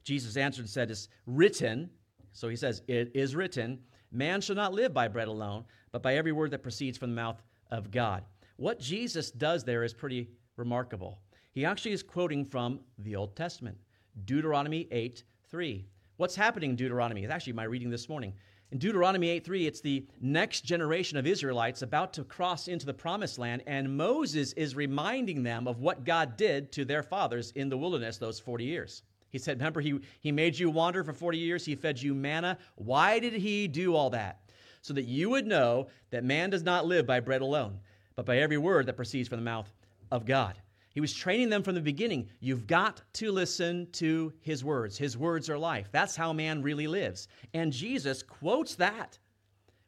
[0.03, 1.89] Jesus answered and said, It's written.
[2.33, 3.79] So he says, It is written,
[4.11, 7.17] Man shall not live by bread alone, but by every word that proceeds from the
[7.17, 8.25] mouth of God.
[8.57, 11.19] What Jesus does there is pretty remarkable.
[11.53, 13.77] He actually is quoting from the Old Testament,
[14.25, 15.87] Deuteronomy 8 3.
[16.17, 17.23] What's happening in Deuteronomy?
[17.23, 18.35] It's actually my reading this morning.
[18.71, 22.95] In Deuteronomy 8 3, it's the next generation of Israelites about to cross into the
[22.95, 27.69] promised land, and Moses is reminding them of what God did to their fathers in
[27.69, 29.03] the wilderness those 40 years.
[29.31, 32.59] He said, Remember, he, he made you wander for 40 years, He fed you manna.
[32.77, 34.41] Why did He do all that?
[34.81, 37.81] So that you would know that man does not live by bread alone,
[38.17, 39.71] but by every word that proceeds from the mouth
[40.11, 40.55] of God.
[40.99, 42.29] He was training them from the beginning.
[42.41, 44.99] You've got to listen to his words.
[44.99, 45.89] His words are life.
[45.93, 47.29] That's how man really lives.
[47.55, 49.19] And Jesus quotes that,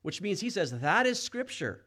[0.02, 1.84] which means he says that is scripture.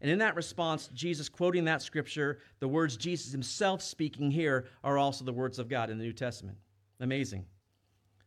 [0.00, 4.96] And in that response, Jesus quoting that scripture, the words Jesus himself speaking here are
[4.96, 6.56] also the words of God in the New Testament.
[7.00, 7.46] Amazing.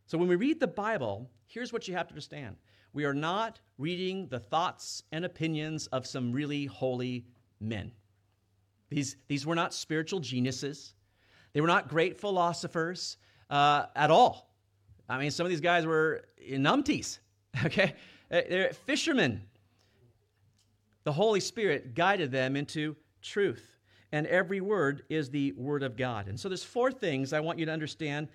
[0.06, 2.56] So when we read the Bible, here's what you have to understand
[2.94, 7.24] we are not reading the thoughts and opinions of some really holy
[7.60, 7.90] men.
[8.90, 10.94] These, these were not spiritual geniuses,
[11.52, 13.16] they were not great philosophers
[13.48, 14.54] uh, at all.
[15.08, 17.18] I mean, some of these guys were numpties,
[17.64, 17.94] okay?
[18.28, 19.42] They're fishermen.
[21.04, 23.76] The Holy Spirit guided them into truth,
[24.12, 26.28] and every word is the Word of God.
[26.28, 28.28] And so there's four things I want you to understand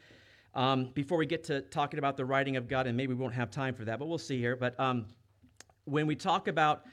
[0.57, 3.35] um, before we get to talking about the writing of God, and maybe we won't
[3.35, 4.55] have time for that, but we'll see here.
[4.55, 5.05] But um,
[5.85, 6.83] when we talk about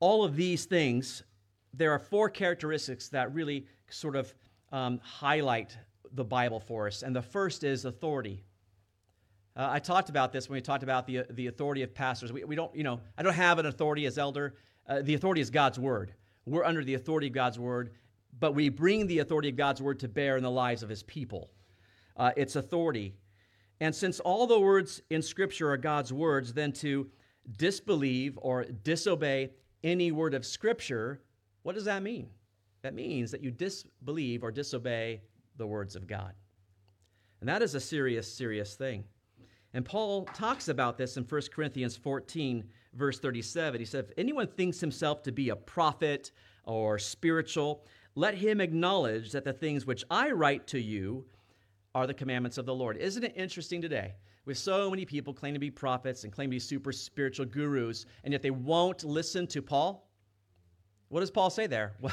[0.00, 1.22] all of these things,
[1.74, 4.34] there are four characteristics that really sort of
[4.72, 5.76] um, highlight
[6.12, 7.02] the Bible for us.
[7.02, 8.42] And the first is authority.
[9.54, 12.32] Uh, I talked about this when we talked about the, the authority of pastors.
[12.32, 14.54] We, we don't, you know, I don't have an authority as elder.
[14.88, 16.14] Uh, the authority is God's word.
[16.46, 17.90] We're under the authority of God's word,
[18.40, 21.02] but we bring the authority of God's word to bear in the lives of his
[21.02, 21.50] people
[22.16, 23.14] uh, its authority.
[23.80, 27.10] And since all the words in Scripture are God's words, then to
[27.58, 29.50] disbelieve or disobey
[29.84, 31.20] any word of Scripture,
[31.62, 32.28] what does that mean?
[32.82, 35.20] That means that you disbelieve or disobey
[35.56, 36.32] the words of God.
[37.40, 39.04] And that is a serious, serious thing.
[39.74, 43.78] And Paul talks about this in 1 Corinthians 14, verse 37.
[43.78, 46.30] He said, If anyone thinks himself to be a prophet
[46.64, 51.26] or spiritual, let him acknowledge that the things which I write to you
[51.96, 52.98] are the commandments of the Lord.
[52.98, 54.12] Isn't it interesting today?
[54.44, 58.04] With so many people claim to be prophets and claim to be super spiritual gurus,
[58.22, 60.06] and yet they won't listen to Paul.
[61.08, 61.94] What does Paul say there?
[62.02, 62.12] Well,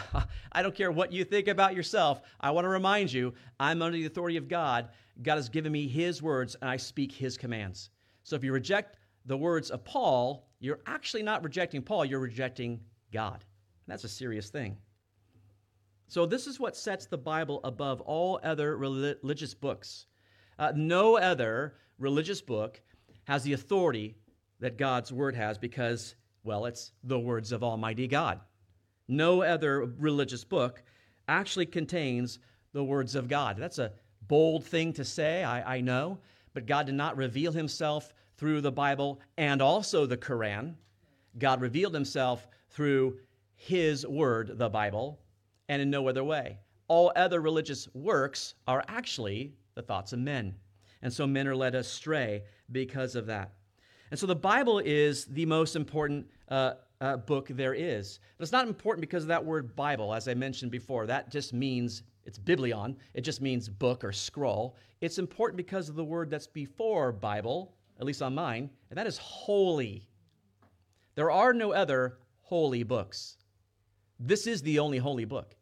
[0.53, 2.21] I don't care what you think about yourself.
[2.39, 4.87] I want to remind you, I'm under the authority of God.
[5.21, 7.89] God has given me his words, and I speak his commands.
[8.23, 12.79] So if you reject the words of Paul, you're actually not rejecting Paul, you're rejecting
[13.11, 13.43] God.
[13.85, 14.77] And that's a serious thing.
[16.07, 20.05] So, this is what sets the Bible above all other religious books.
[20.59, 22.81] Uh, no other religious book
[23.25, 24.15] has the authority
[24.59, 28.41] that God's Word has because Well, it's the words of Almighty God.
[29.07, 30.83] No other religious book
[31.27, 32.39] actually contains
[32.73, 33.57] the words of God.
[33.57, 33.93] That's a
[34.27, 36.19] bold thing to say, I, I know,
[36.53, 40.75] but God did not reveal himself through the Bible and also the Quran.
[41.37, 43.19] God revealed himself through
[43.55, 45.19] his word, the Bible,
[45.69, 46.60] and in no other way.
[46.88, 50.56] All other religious works are actually the thoughts of men.
[51.02, 53.54] And so men are led astray because of that.
[54.12, 58.19] And so the Bible is the most important uh, uh, book there is.
[58.38, 61.06] But it's not important because of that word Bible, as I mentioned before.
[61.06, 64.78] That just means it's biblion, it just means book or scroll.
[65.02, 69.08] It's important because of the word that's before Bible, at least on mine, and that
[69.08, 70.08] is holy.
[71.15, 73.38] There are no other holy books.
[74.25, 75.53] This is the only holy book.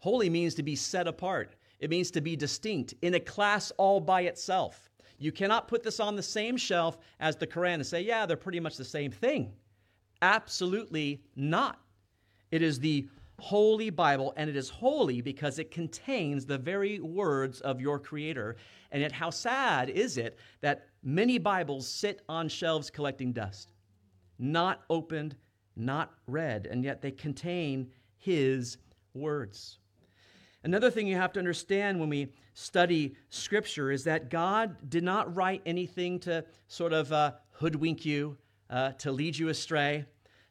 [0.00, 4.00] Holy means to be set apart, it means to be distinct in a class all
[4.00, 4.90] by itself.
[5.18, 8.36] You cannot put this on the same shelf as the Quran and say, yeah, they're
[8.36, 9.52] pretty much the same thing.
[10.22, 11.78] Absolutely not.
[12.50, 17.60] It is the Holy Bible, and it is holy because it contains the very words
[17.60, 18.56] of your Creator.
[18.90, 23.72] And yet, how sad is it that many Bibles sit on shelves collecting dust,
[24.38, 25.36] not opened,
[25.76, 28.78] not read, and yet they contain His
[29.12, 29.78] words.
[30.62, 35.34] Another thing you have to understand when we study Scripture is that God did not
[35.34, 38.36] write anything to sort of uh, hoodwink you,
[38.68, 40.04] uh, to lead you astray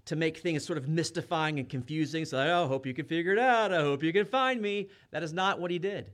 [0.10, 2.25] to make things sort of mystifying and confusing.
[2.25, 3.71] So, I hope you can figure it out.
[3.71, 4.89] I hope you can find me.
[5.12, 6.10] That is not what he did.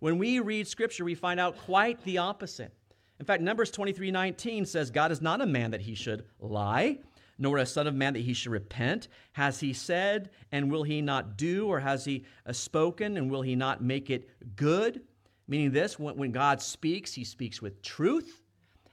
[0.00, 2.72] When we read scripture, we find out quite the opposite.
[3.20, 7.00] In fact, Numbers 23 19 says, God is not a man that he should lie,
[7.38, 9.08] nor a son of man that he should repent.
[9.32, 11.66] Has he said, and will he not do?
[11.66, 15.02] Or has he uh, spoken, and will he not make it good?
[15.46, 18.40] Meaning this, when God speaks, he speaks with truth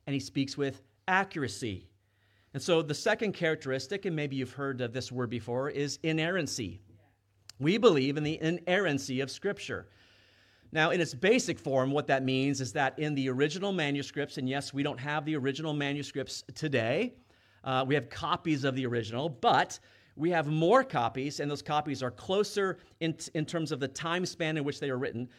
[0.05, 1.87] and he speaks with accuracy.
[2.53, 6.81] And so the second characteristic, and maybe you've heard of this word before, is inerrancy.
[7.59, 9.87] We believe in the inerrancy of Scripture.
[10.73, 14.49] Now, in its basic form, what that means is that in the original manuscripts, and
[14.49, 17.13] yes, we don't have the original manuscripts today,
[17.63, 19.79] uh, we have copies of the original, but
[20.15, 24.25] we have more copies, and those copies are closer in, in terms of the time
[24.25, 25.29] span in which they were written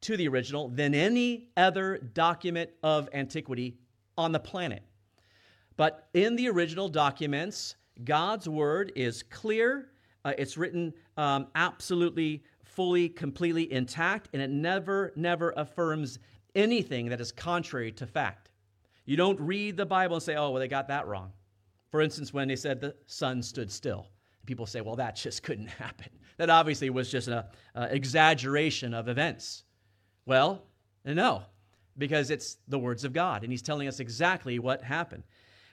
[0.00, 3.76] to the original than any other document of antiquity
[4.16, 4.82] on the planet.
[5.76, 9.88] But in the original documents, God's word is clear.
[10.24, 16.18] Uh, it's written um, absolutely, fully, completely intact, and it never, never affirms
[16.54, 18.50] anything that is contrary to fact.
[19.04, 21.32] You don't read the Bible and say, oh, well, they got that wrong.
[21.92, 24.08] For instance, when they said the sun stood still,
[24.46, 26.08] people say, well, that just couldn't happen.
[26.38, 27.44] That obviously was just an
[27.76, 29.62] exaggeration of events.
[30.24, 30.64] Well,
[31.04, 31.42] no,
[31.98, 35.22] because it's the words of God, and He's telling us exactly what happened.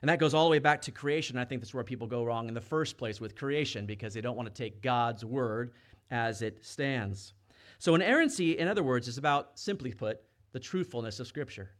[0.01, 1.37] And that goes all the way back to creation.
[1.37, 4.21] I think that's where people go wrong in the first place with creation because they
[4.21, 5.71] don't want to take God's word
[6.11, 7.33] as it stands.
[7.79, 11.71] So, inerrancy, in other words, is about, simply put, the truthfulness of Scripture.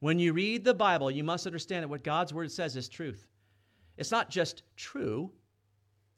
[0.00, 3.28] When you read the Bible, you must understand that what God's word says is truth.
[3.96, 5.30] It's not just true,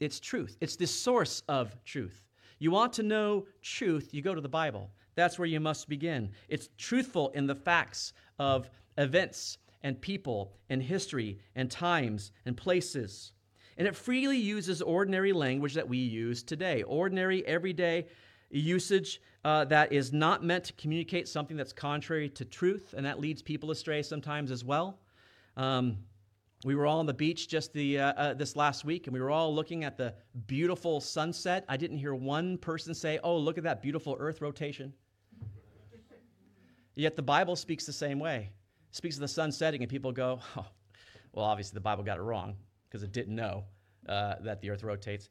[0.01, 0.57] it's truth.
[0.61, 2.25] It's the source of truth.
[2.59, 4.91] You want to know truth, you go to the Bible.
[5.15, 6.31] That's where you must begin.
[6.49, 13.33] It's truthful in the facts of events and people and history and times and places.
[13.77, 18.07] And it freely uses ordinary language that we use today, ordinary, everyday
[18.51, 23.21] usage uh, that is not meant to communicate something that's contrary to truth, and that
[23.21, 24.99] leads people astray sometimes as well.
[25.57, 25.99] Um,
[26.65, 29.21] we were all on the beach just the, uh, uh, this last week, and we
[29.21, 30.15] were all looking at the
[30.47, 31.65] beautiful sunset.
[31.69, 34.93] I didn't hear one person say, Oh, look at that beautiful earth rotation.
[36.97, 38.51] Yet the Bible speaks the same way
[38.95, 40.67] speaks of the sun setting, and people go, oh,
[41.33, 42.55] well, obviously the Bible got it wrong
[42.89, 43.65] because it didn't know
[44.09, 45.29] uh, that the earth rotates.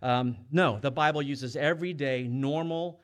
[0.00, 3.00] Um, no, the Bible uses everyday, normal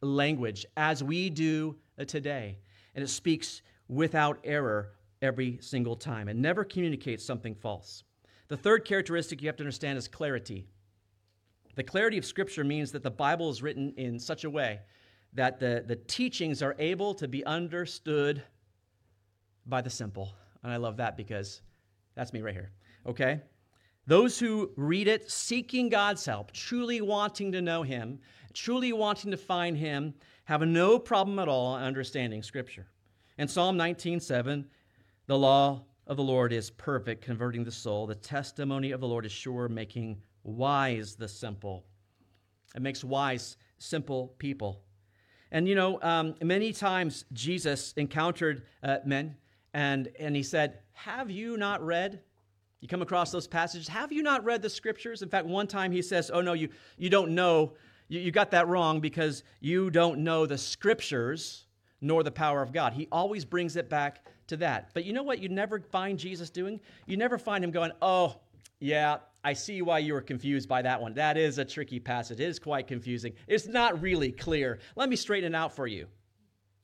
[0.00, 2.58] language as we do today,
[2.94, 6.28] and it speaks without error every single time.
[6.28, 8.04] and never communicates something false.
[8.48, 10.66] The third characteristic you have to understand is clarity.
[11.74, 14.80] The clarity of Scripture means that the Bible is written in such a way
[15.34, 18.42] that the, the teachings are able to be understood
[19.66, 20.32] by the simple.
[20.62, 21.60] And I love that because
[22.14, 22.72] that's me right here.
[23.06, 23.42] Okay?
[24.06, 28.18] Those who read it seeking God's help, truly wanting to know Him,
[28.54, 30.14] truly wanting to find Him,
[30.44, 32.86] have no problem at all understanding Scripture.
[33.36, 34.64] In Psalm 19:7,
[35.28, 38.06] the law of the Lord is perfect, converting the soul.
[38.06, 41.84] The testimony of the Lord is sure, making wise the simple.
[42.74, 44.80] It makes wise simple people.
[45.52, 49.36] And you know, um, many times Jesus encountered uh, men
[49.74, 52.20] and, and he said, Have you not read?
[52.80, 53.86] You come across those passages.
[53.88, 55.20] Have you not read the scriptures?
[55.20, 57.74] In fact, one time he says, Oh, no, you, you don't know.
[58.08, 61.66] You, you got that wrong because you don't know the scriptures
[62.00, 62.94] nor the power of God.
[62.94, 64.90] He always brings it back to that.
[64.94, 66.80] But you know what you never find Jesus doing?
[67.06, 68.40] You never find him going, Oh,
[68.80, 71.14] yeah, I see why you were confused by that one.
[71.14, 72.40] That is a tricky passage.
[72.40, 73.32] It is quite confusing.
[73.46, 74.78] It's not really clear.
[74.96, 76.06] Let me straighten it out for you.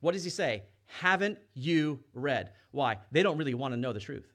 [0.01, 0.65] What does he say?
[0.87, 2.51] Haven't you read?
[2.71, 2.99] Why?
[3.13, 4.33] They don't really want to know the truth.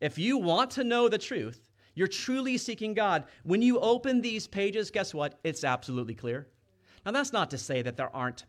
[0.00, 3.24] If you want to know the truth, you're truly seeking God.
[3.44, 5.38] When you open these pages, guess what?
[5.44, 6.48] It's absolutely clear.
[7.04, 8.44] Now, that's not to say that there aren't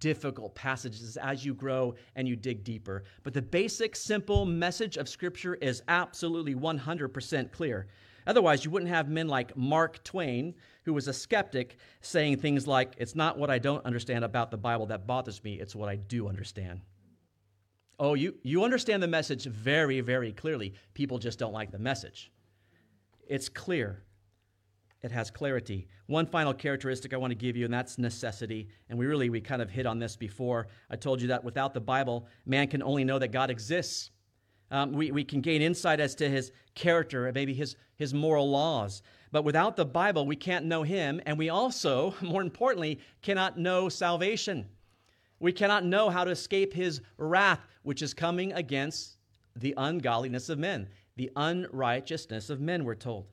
[0.00, 5.08] difficult passages as you grow and you dig deeper, but the basic, simple message of
[5.08, 7.88] Scripture is absolutely 100% clear.
[8.26, 12.92] Otherwise, you wouldn't have men like Mark Twain, who was a skeptic, saying things like,
[12.98, 15.96] It's not what I don't understand about the Bible that bothers me, it's what I
[15.96, 16.82] do understand.
[17.98, 20.74] Oh, you, you understand the message very, very clearly.
[20.94, 22.30] People just don't like the message.
[23.26, 24.04] It's clear,
[25.02, 25.86] it has clarity.
[26.06, 28.68] One final characteristic I want to give you, and that's necessity.
[28.88, 30.66] And we really, we kind of hit on this before.
[30.90, 34.10] I told you that without the Bible, man can only know that God exists.
[34.70, 39.02] Um, we, we can gain insight as to his character maybe his, his moral laws.
[39.30, 41.20] But without the Bible, we can't know him.
[41.26, 44.66] And we also, more importantly, cannot know salvation.
[45.38, 49.18] We cannot know how to escape his wrath, which is coming against
[49.54, 53.26] the ungodliness of men, the unrighteousness of men, we're told.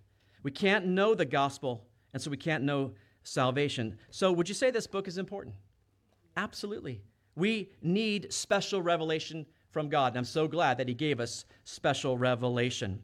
[0.46, 2.92] We can't know the gospel, and so we can't know
[3.24, 3.98] salvation.
[4.12, 5.56] So, would you say this book is important?
[6.38, 7.02] Absolutely.
[7.36, 12.16] We need special revelation from God, and I'm so glad that He gave us special
[12.16, 13.02] revelation.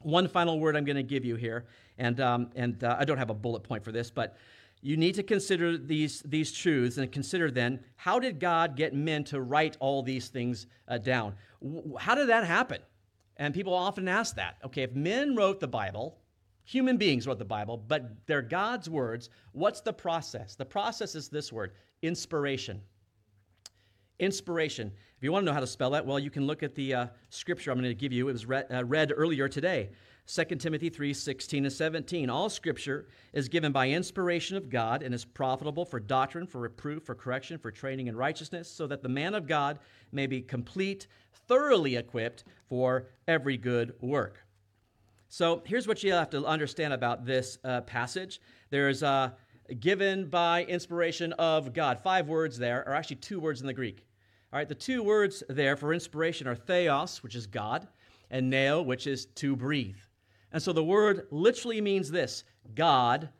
[0.00, 1.66] One final word I'm going to give you here,
[1.98, 4.36] and, um, and uh, I don't have a bullet point for this, but
[4.80, 9.22] you need to consider these, these truths and consider then how did God get men
[9.26, 11.36] to write all these things uh, down?
[12.00, 12.80] How did that happen?
[13.36, 14.56] And people often ask that.
[14.64, 16.18] Okay, if men wrote the Bible,
[16.64, 20.54] human beings wrote the Bible, but they're God's words, what's the process?
[20.54, 22.80] The process is this word inspiration.
[24.18, 24.92] Inspiration.
[25.16, 26.94] If you want to know how to spell that, well, you can look at the
[26.94, 28.28] uh, scripture I'm going to give you.
[28.28, 29.90] It was read, uh, read earlier today.
[30.26, 32.30] 2 Timothy 3 16 and 17.
[32.30, 37.02] All scripture is given by inspiration of God and is profitable for doctrine, for reproof,
[37.02, 39.80] for correction, for training in righteousness, so that the man of God
[40.12, 41.08] may be complete,
[41.48, 44.41] thoroughly equipped for every good work.
[45.32, 48.38] So here's what you have to understand about this uh, passage.
[48.68, 49.30] There's uh,
[49.80, 51.98] given by inspiration of God.
[51.98, 54.04] Five words there, or actually two words in the Greek.
[54.52, 57.88] All right, the two words there for inspiration are theos, which is God,
[58.30, 59.96] and pneo, which is to breathe.
[60.52, 63.30] And so the word literally means this God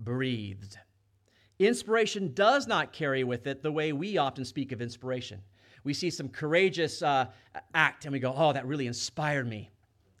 [0.00, 0.76] breathed.
[1.60, 5.40] Inspiration does not carry with it the way we often speak of inspiration.
[5.84, 7.26] We see some courageous uh,
[7.72, 9.70] act and we go, oh, that really inspired me,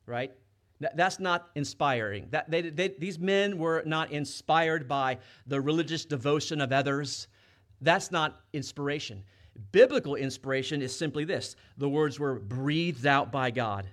[0.06, 0.32] right?
[0.80, 2.28] That's not inspiring.
[2.30, 7.28] That, they, they, these men were not inspired by the religious devotion of others.
[7.80, 9.24] That's not inspiration.
[9.72, 13.88] Biblical inspiration is simply this the words were breathed out by God.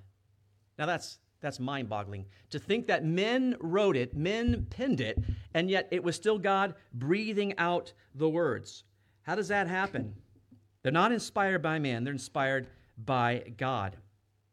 [0.78, 2.26] Now, that's that's mind boggling.
[2.52, 5.20] To think that men wrote it, men penned it,
[5.54, 8.86] and yet it was still God breathing out the words.
[9.24, 10.16] How does that happen?
[10.82, 12.68] They're not inspired by man, they're inspired
[12.98, 13.98] by God.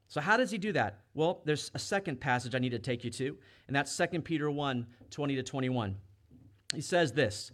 [0.09, 0.99] So, how does he do that?
[1.14, 3.36] Well, there's a second passage I need to take you to,
[3.66, 5.96] and that's 2 Peter 1 20 to 21.
[6.74, 7.50] He says this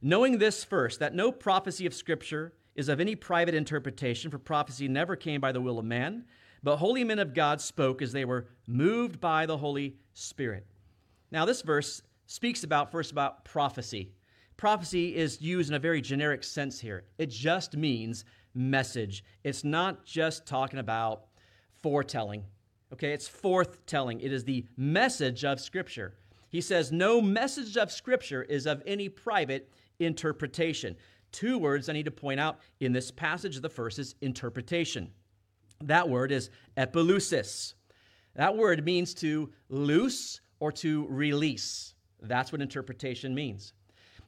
[0.00, 4.88] Knowing this first, that no prophecy of Scripture is of any private interpretation, for prophecy
[4.88, 6.24] never came by the will of man
[6.62, 10.66] but holy men of God spoke as they were moved by the Holy Spirit.
[11.30, 14.12] Now, this verse speaks about first about prophecy.
[14.56, 17.04] Prophecy is used in a very generic sense here.
[17.18, 19.24] It just means message.
[19.42, 21.24] It's not just talking about
[21.82, 22.44] foretelling.
[22.92, 24.22] Okay, it's forthtelling.
[24.22, 26.14] It is the message of Scripture.
[26.48, 30.96] He says, No message of Scripture is of any private interpretation.
[31.32, 33.60] Two words I need to point out in this passage.
[33.60, 35.10] The first is interpretation.
[35.82, 37.74] That word is epileusis.
[38.34, 41.94] That word means to loose or to release.
[42.20, 43.72] That's what interpretation means.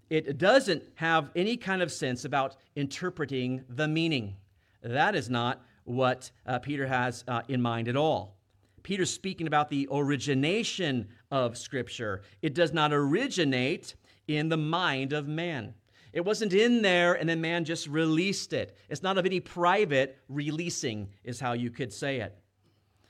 [0.09, 4.37] It doesn't have any kind of sense about interpreting the meaning.
[4.83, 8.37] That is not what uh, Peter has uh, in mind at all.
[8.83, 12.23] Peter's speaking about the origination of Scripture.
[12.43, 13.95] It does not originate
[14.29, 15.75] in the mind of man.
[16.13, 18.77] It wasn't in there and then man just released it.
[18.89, 22.37] It's not of any private releasing, is how you could say it.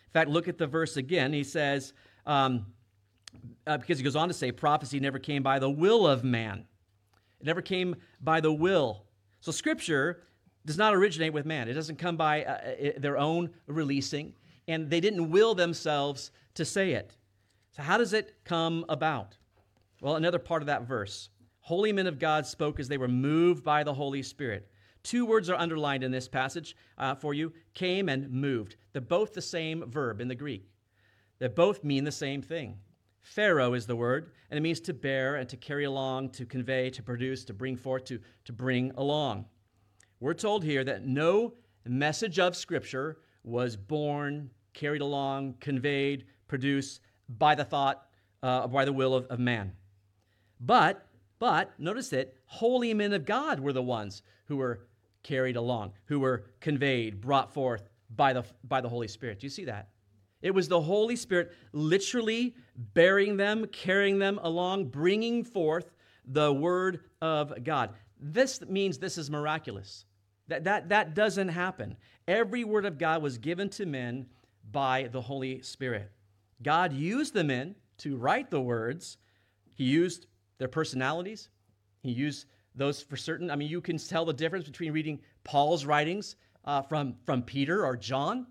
[0.07, 1.33] In fact, look at the verse again.
[1.33, 1.95] He says,
[2.27, 2.67] um,
[3.67, 6.65] uh, because he goes on to say, prophecy never came by the will of man,
[7.41, 9.05] it never came by the will.
[9.41, 10.23] So scripture
[10.65, 14.35] does not originate with man, it doesn't come by uh, uh their own releasing.
[14.69, 17.17] And they didn't will themselves to say it.
[17.73, 19.37] So, how does it come about?
[20.01, 23.65] Well, another part of that verse Holy men of God spoke as they were moved
[23.65, 24.69] by the Holy Spirit.
[25.03, 28.77] Two words are underlined in this passage uh, for you came and moved.
[28.93, 30.69] They're both the same verb in the Greek,
[31.39, 32.79] they both mean the same thing.
[33.23, 36.91] phero is the word, and it means to bear and to carry along, to convey,
[36.91, 39.47] to produce, to bring forth, to, to bring along.
[40.21, 41.55] We're told here that no
[41.85, 47.01] message of Scripture was born, carried along, conveyed, produced
[47.39, 48.07] by the thought,
[48.43, 49.73] uh, by the will of, of man.
[50.61, 51.07] But,
[51.39, 54.87] but, notice that holy men of God were the ones who were
[55.23, 59.41] carried along, who were conveyed, brought forth by the, by the Holy Spirit.
[59.41, 59.89] Do you see that?
[60.43, 65.93] It was the Holy Spirit literally bearing them, carrying them along, bringing forth
[66.27, 67.91] the Word of God.
[68.21, 70.05] This means this is miraculous.
[70.49, 71.97] That, that, that doesn't happen.
[72.29, 74.27] Every Word of God was given to men
[74.71, 76.11] by the Holy Spirit.
[76.63, 79.19] God used the men to write the words,
[79.75, 80.27] He used
[80.59, 81.49] their personalities,
[82.03, 83.51] He used those for certain.
[83.51, 87.85] I mean, you can tell the difference between reading Paul's writings uh, from, from Peter
[87.85, 88.47] or John.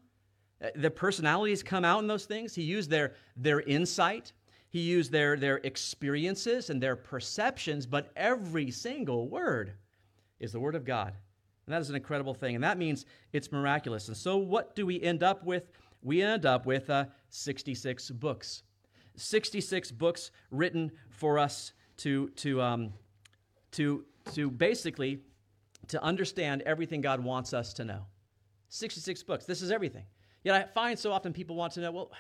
[0.64, 2.54] Uh, the personalities come out in those things.
[2.54, 4.34] He used their, their insight,
[4.70, 9.74] he used their, their experiences and their perceptions, but every single word
[10.40, 11.14] is the word of God.
[11.72, 12.56] And that is an incredible thing.
[12.56, 14.10] And that means it's miraculous.
[14.10, 15.72] And so, what do we end up with?
[16.04, 18.64] We end up with uh, 66 books.
[19.16, 22.94] 66 books written for us to, to, um,
[23.72, 24.04] to,
[24.34, 25.22] to basically
[25.88, 28.02] to understand everything God wants us to know.
[28.68, 29.46] 66 books.
[29.46, 30.04] This is everything.
[30.44, 32.12] Yet I find so often people want to know, well,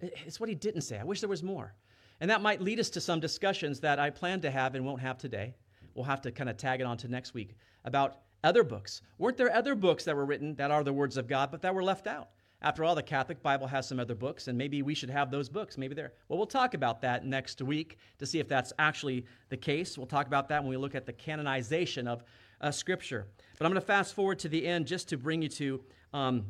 [0.00, 0.98] it's what he didn't say.
[0.98, 1.74] I wish there was more.
[2.22, 5.02] And that might lead us to some discussions that I plan to have and won't
[5.02, 5.54] have today.
[5.94, 9.02] We'll have to kind of tag it on to next week about other books.
[9.18, 11.74] Weren't there other books that were written that are the words of God, but that
[11.74, 12.30] were left out?
[12.62, 15.48] After all, the Catholic Bible has some other books, and maybe we should have those
[15.48, 15.78] books.
[15.78, 16.12] Maybe they're.
[16.28, 19.96] Well, we'll talk about that next week to see if that's actually the case.
[19.96, 22.22] We'll talk about that when we look at the canonization of
[22.60, 23.26] uh, Scripture.
[23.58, 25.80] But I'm going to fast forward to the end just to bring you to
[26.12, 26.46] um,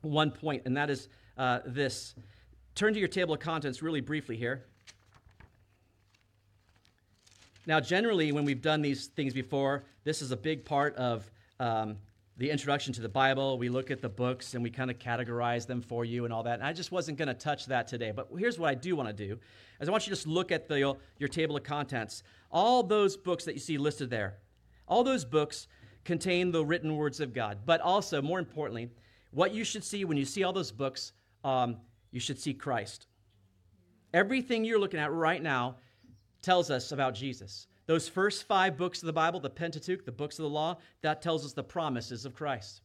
[0.00, 2.16] one point, and that is uh, this.
[2.74, 4.64] Turn to your table of contents really briefly here.
[7.66, 11.96] Now, generally, when we've done these things before, this is a big part of um,
[12.36, 13.56] the introduction to the Bible.
[13.56, 16.42] We look at the books and we kind of categorize them for you and all
[16.42, 16.54] that.
[16.54, 18.10] And I just wasn't going to touch that today.
[18.10, 19.38] But here's what I do want to do:
[19.80, 22.24] is I want you to just look at the, your table of contents.
[22.50, 24.38] All those books that you see listed there,
[24.88, 25.68] all those books
[26.04, 27.58] contain the written words of God.
[27.64, 28.90] But also, more importantly,
[29.30, 31.12] what you should see when you see all those books,
[31.44, 31.76] um,
[32.10, 33.06] you should see Christ.
[34.12, 35.76] Everything you're looking at right now
[36.42, 37.66] tells us about Jesus.
[37.86, 41.22] Those first five books of the Bible, the Pentateuch, the books of the law, that
[41.22, 42.82] tells us the promises of Christ.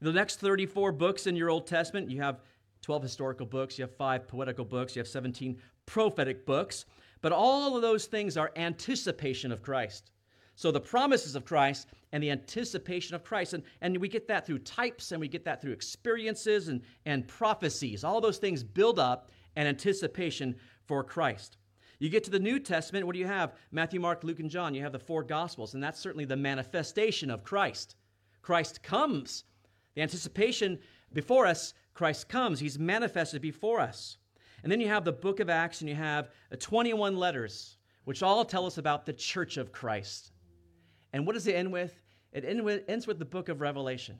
[0.00, 2.40] The next 34 books in your Old Testament, you have
[2.82, 6.86] 12 historical books, you have five poetical books, you have 17 prophetic books,
[7.20, 10.10] but all of those things are anticipation of Christ.
[10.54, 13.54] So the promises of Christ and the anticipation of Christ.
[13.54, 17.26] And, and we get that through types and we get that through experiences and, and
[17.26, 18.04] prophecies.
[18.04, 21.56] All those things build up an anticipation for Christ.
[22.00, 23.54] You get to the New Testament, what do you have?
[23.70, 24.74] Matthew, Mark, Luke, and John.
[24.74, 27.94] You have the four Gospels, and that's certainly the manifestation of Christ.
[28.40, 29.44] Christ comes.
[29.94, 30.78] The anticipation
[31.12, 32.58] before us, Christ comes.
[32.58, 34.16] He's manifested before us.
[34.62, 38.22] And then you have the book of Acts, and you have uh, 21 letters, which
[38.22, 40.32] all tell us about the church of Christ.
[41.12, 42.00] And what does it end with?
[42.32, 42.44] It
[42.88, 44.18] ends with the book of Revelation,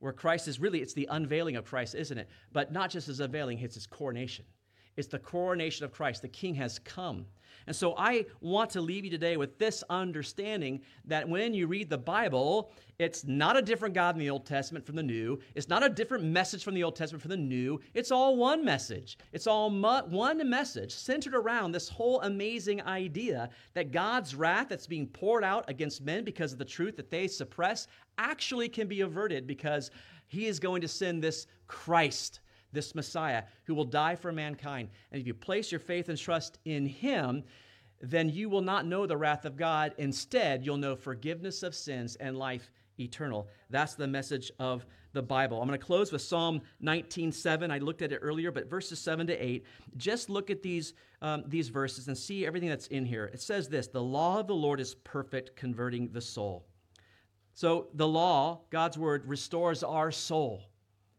[0.00, 2.28] where Christ is really, it's the unveiling of Christ, isn't it?
[2.52, 4.44] But not just his unveiling, it's his coronation.
[4.96, 6.22] It's the coronation of Christ.
[6.22, 7.26] The king has come.
[7.66, 11.88] And so I want to leave you today with this understanding that when you read
[11.88, 15.38] the Bible, it's not a different God in the Old Testament from the New.
[15.54, 17.80] It's not a different message from the Old Testament from the New.
[17.94, 19.18] It's all one message.
[19.32, 24.86] It's all mu- one message centered around this whole amazing idea that God's wrath that's
[24.86, 27.86] being poured out against men because of the truth that they suppress
[28.18, 29.90] actually can be averted because
[30.26, 32.40] he is going to send this Christ
[32.74, 34.88] this Messiah who will die for mankind.
[35.12, 37.44] And if you place your faith and trust in him,
[38.00, 39.94] then you will not know the wrath of God.
[39.98, 42.70] Instead, you'll know forgiveness of sins and life
[43.00, 43.48] eternal.
[43.70, 45.60] That's the message of the Bible.
[45.60, 47.70] I'm going to close with Psalm 19:7.
[47.70, 49.64] I looked at it earlier, but verses 7 to 8.
[49.96, 53.30] Just look at these, um, these verses and see everything that's in here.
[53.32, 56.66] It says this The law of the Lord is perfect, converting the soul.
[57.54, 60.64] So the law, God's word, restores our soul.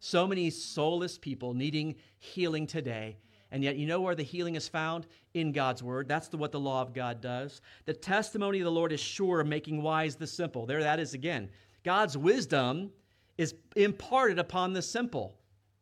[0.05, 3.17] So many soulless people needing healing today.
[3.49, 5.07] And yet, you know where the healing is found?
[5.33, 6.07] In God's word.
[6.07, 7.59] That's the, what the law of God does.
[7.85, 10.67] The testimony of the Lord is sure, making wise the simple.
[10.67, 11.49] There that is again.
[11.83, 12.91] God's wisdom
[13.39, 15.39] is imparted upon the simple.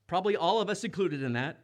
[0.07, 1.59] Probably all of us included in that.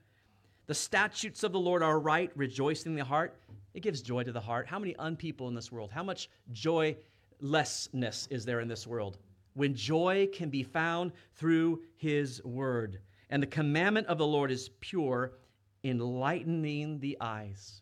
[0.67, 3.39] The statutes of the Lord are right, rejoicing in the heart.
[3.73, 4.67] It gives joy to the heart.
[4.67, 5.91] How many unpeople in this world?
[5.93, 9.17] How much joylessness is there in this world?
[9.53, 12.99] When joy can be found through his word.
[13.29, 15.33] And the commandment of the Lord is pure,
[15.83, 17.81] enlightening the eyes.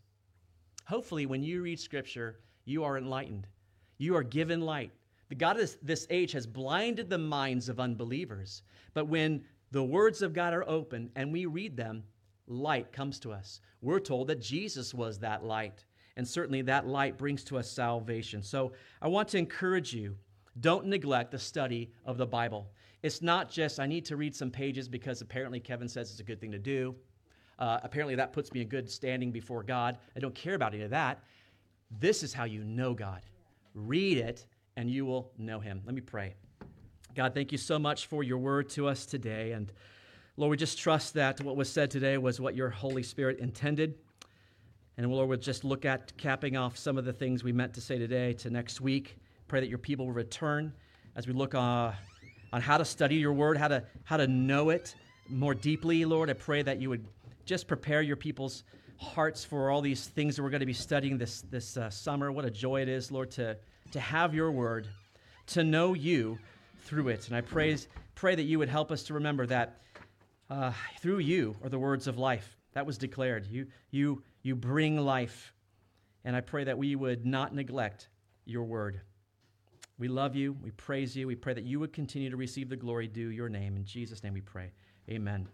[0.86, 3.47] Hopefully, when you read scripture, you are enlightened.
[3.97, 4.91] You are given light.
[5.30, 8.63] The God of this age has blinded the minds of unbelievers.
[8.93, 12.03] But when the words of God are open and we read them,
[12.47, 13.59] light comes to us.
[13.82, 18.41] We're told that Jesus was that light, and certainly that light brings to us salvation.
[18.41, 20.15] So I want to encourage you
[20.60, 22.70] don't neglect the study of the Bible.
[23.03, 26.24] It's not just, I need to read some pages because apparently Kevin says it's a
[26.24, 26.95] good thing to do.
[27.60, 29.97] Uh, apparently that puts me in good standing before God.
[30.16, 31.24] I don't care about any of that.
[31.99, 33.22] This is how you know God.
[33.74, 34.45] Read it,
[34.76, 35.82] and you will know Him.
[35.86, 36.36] Let me pray.
[37.16, 39.53] God, thank you so much for your word to us today.
[39.53, 39.72] And
[40.36, 43.95] Lord, we just trust that what was said today was what your Holy Spirit intended.
[44.97, 47.82] And Lord, we'll just look at capping off some of the things we meant to
[47.82, 49.18] say today to next week.
[49.47, 50.73] Pray that your people will return
[51.15, 51.91] as we look uh,
[52.51, 54.93] on how to study your word, how to, how to know it
[55.29, 56.29] more deeply, Lord.
[56.29, 57.05] I pray that you would
[57.45, 58.63] just prepare your people's
[58.97, 62.31] hearts for all these things that we're going to be studying this, this uh, summer.
[62.31, 63.57] What a joy it is, Lord, to,
[63.91, 64.87] to have your word,
[65.47, 66.37] to know you
[66.83, 67.27] through it.
[67.27, 69.81] And I praise, pray that you would help us to remember that
[70.49, 72.57] uh, through you are the words of life.
[72.73, 73.47] That was declared.
[73.47, 75.53] You, you, you bring life.
[76.25, 78.09] And I pray that we would not neglect
[78.45, 79.01] your word.
[79.99, 80.55] We love you.
[80.61, 81.27] We praise you.
[81.27, 83.75] We pray that you would continue to receive the glory due your name.
[83.75, 84.71] In Jesus' name we pray.
[85.09, 85.47] Amen.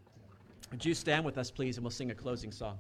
[0.71, 2.79] Would you stand with us, please, and we'll sing a closing song.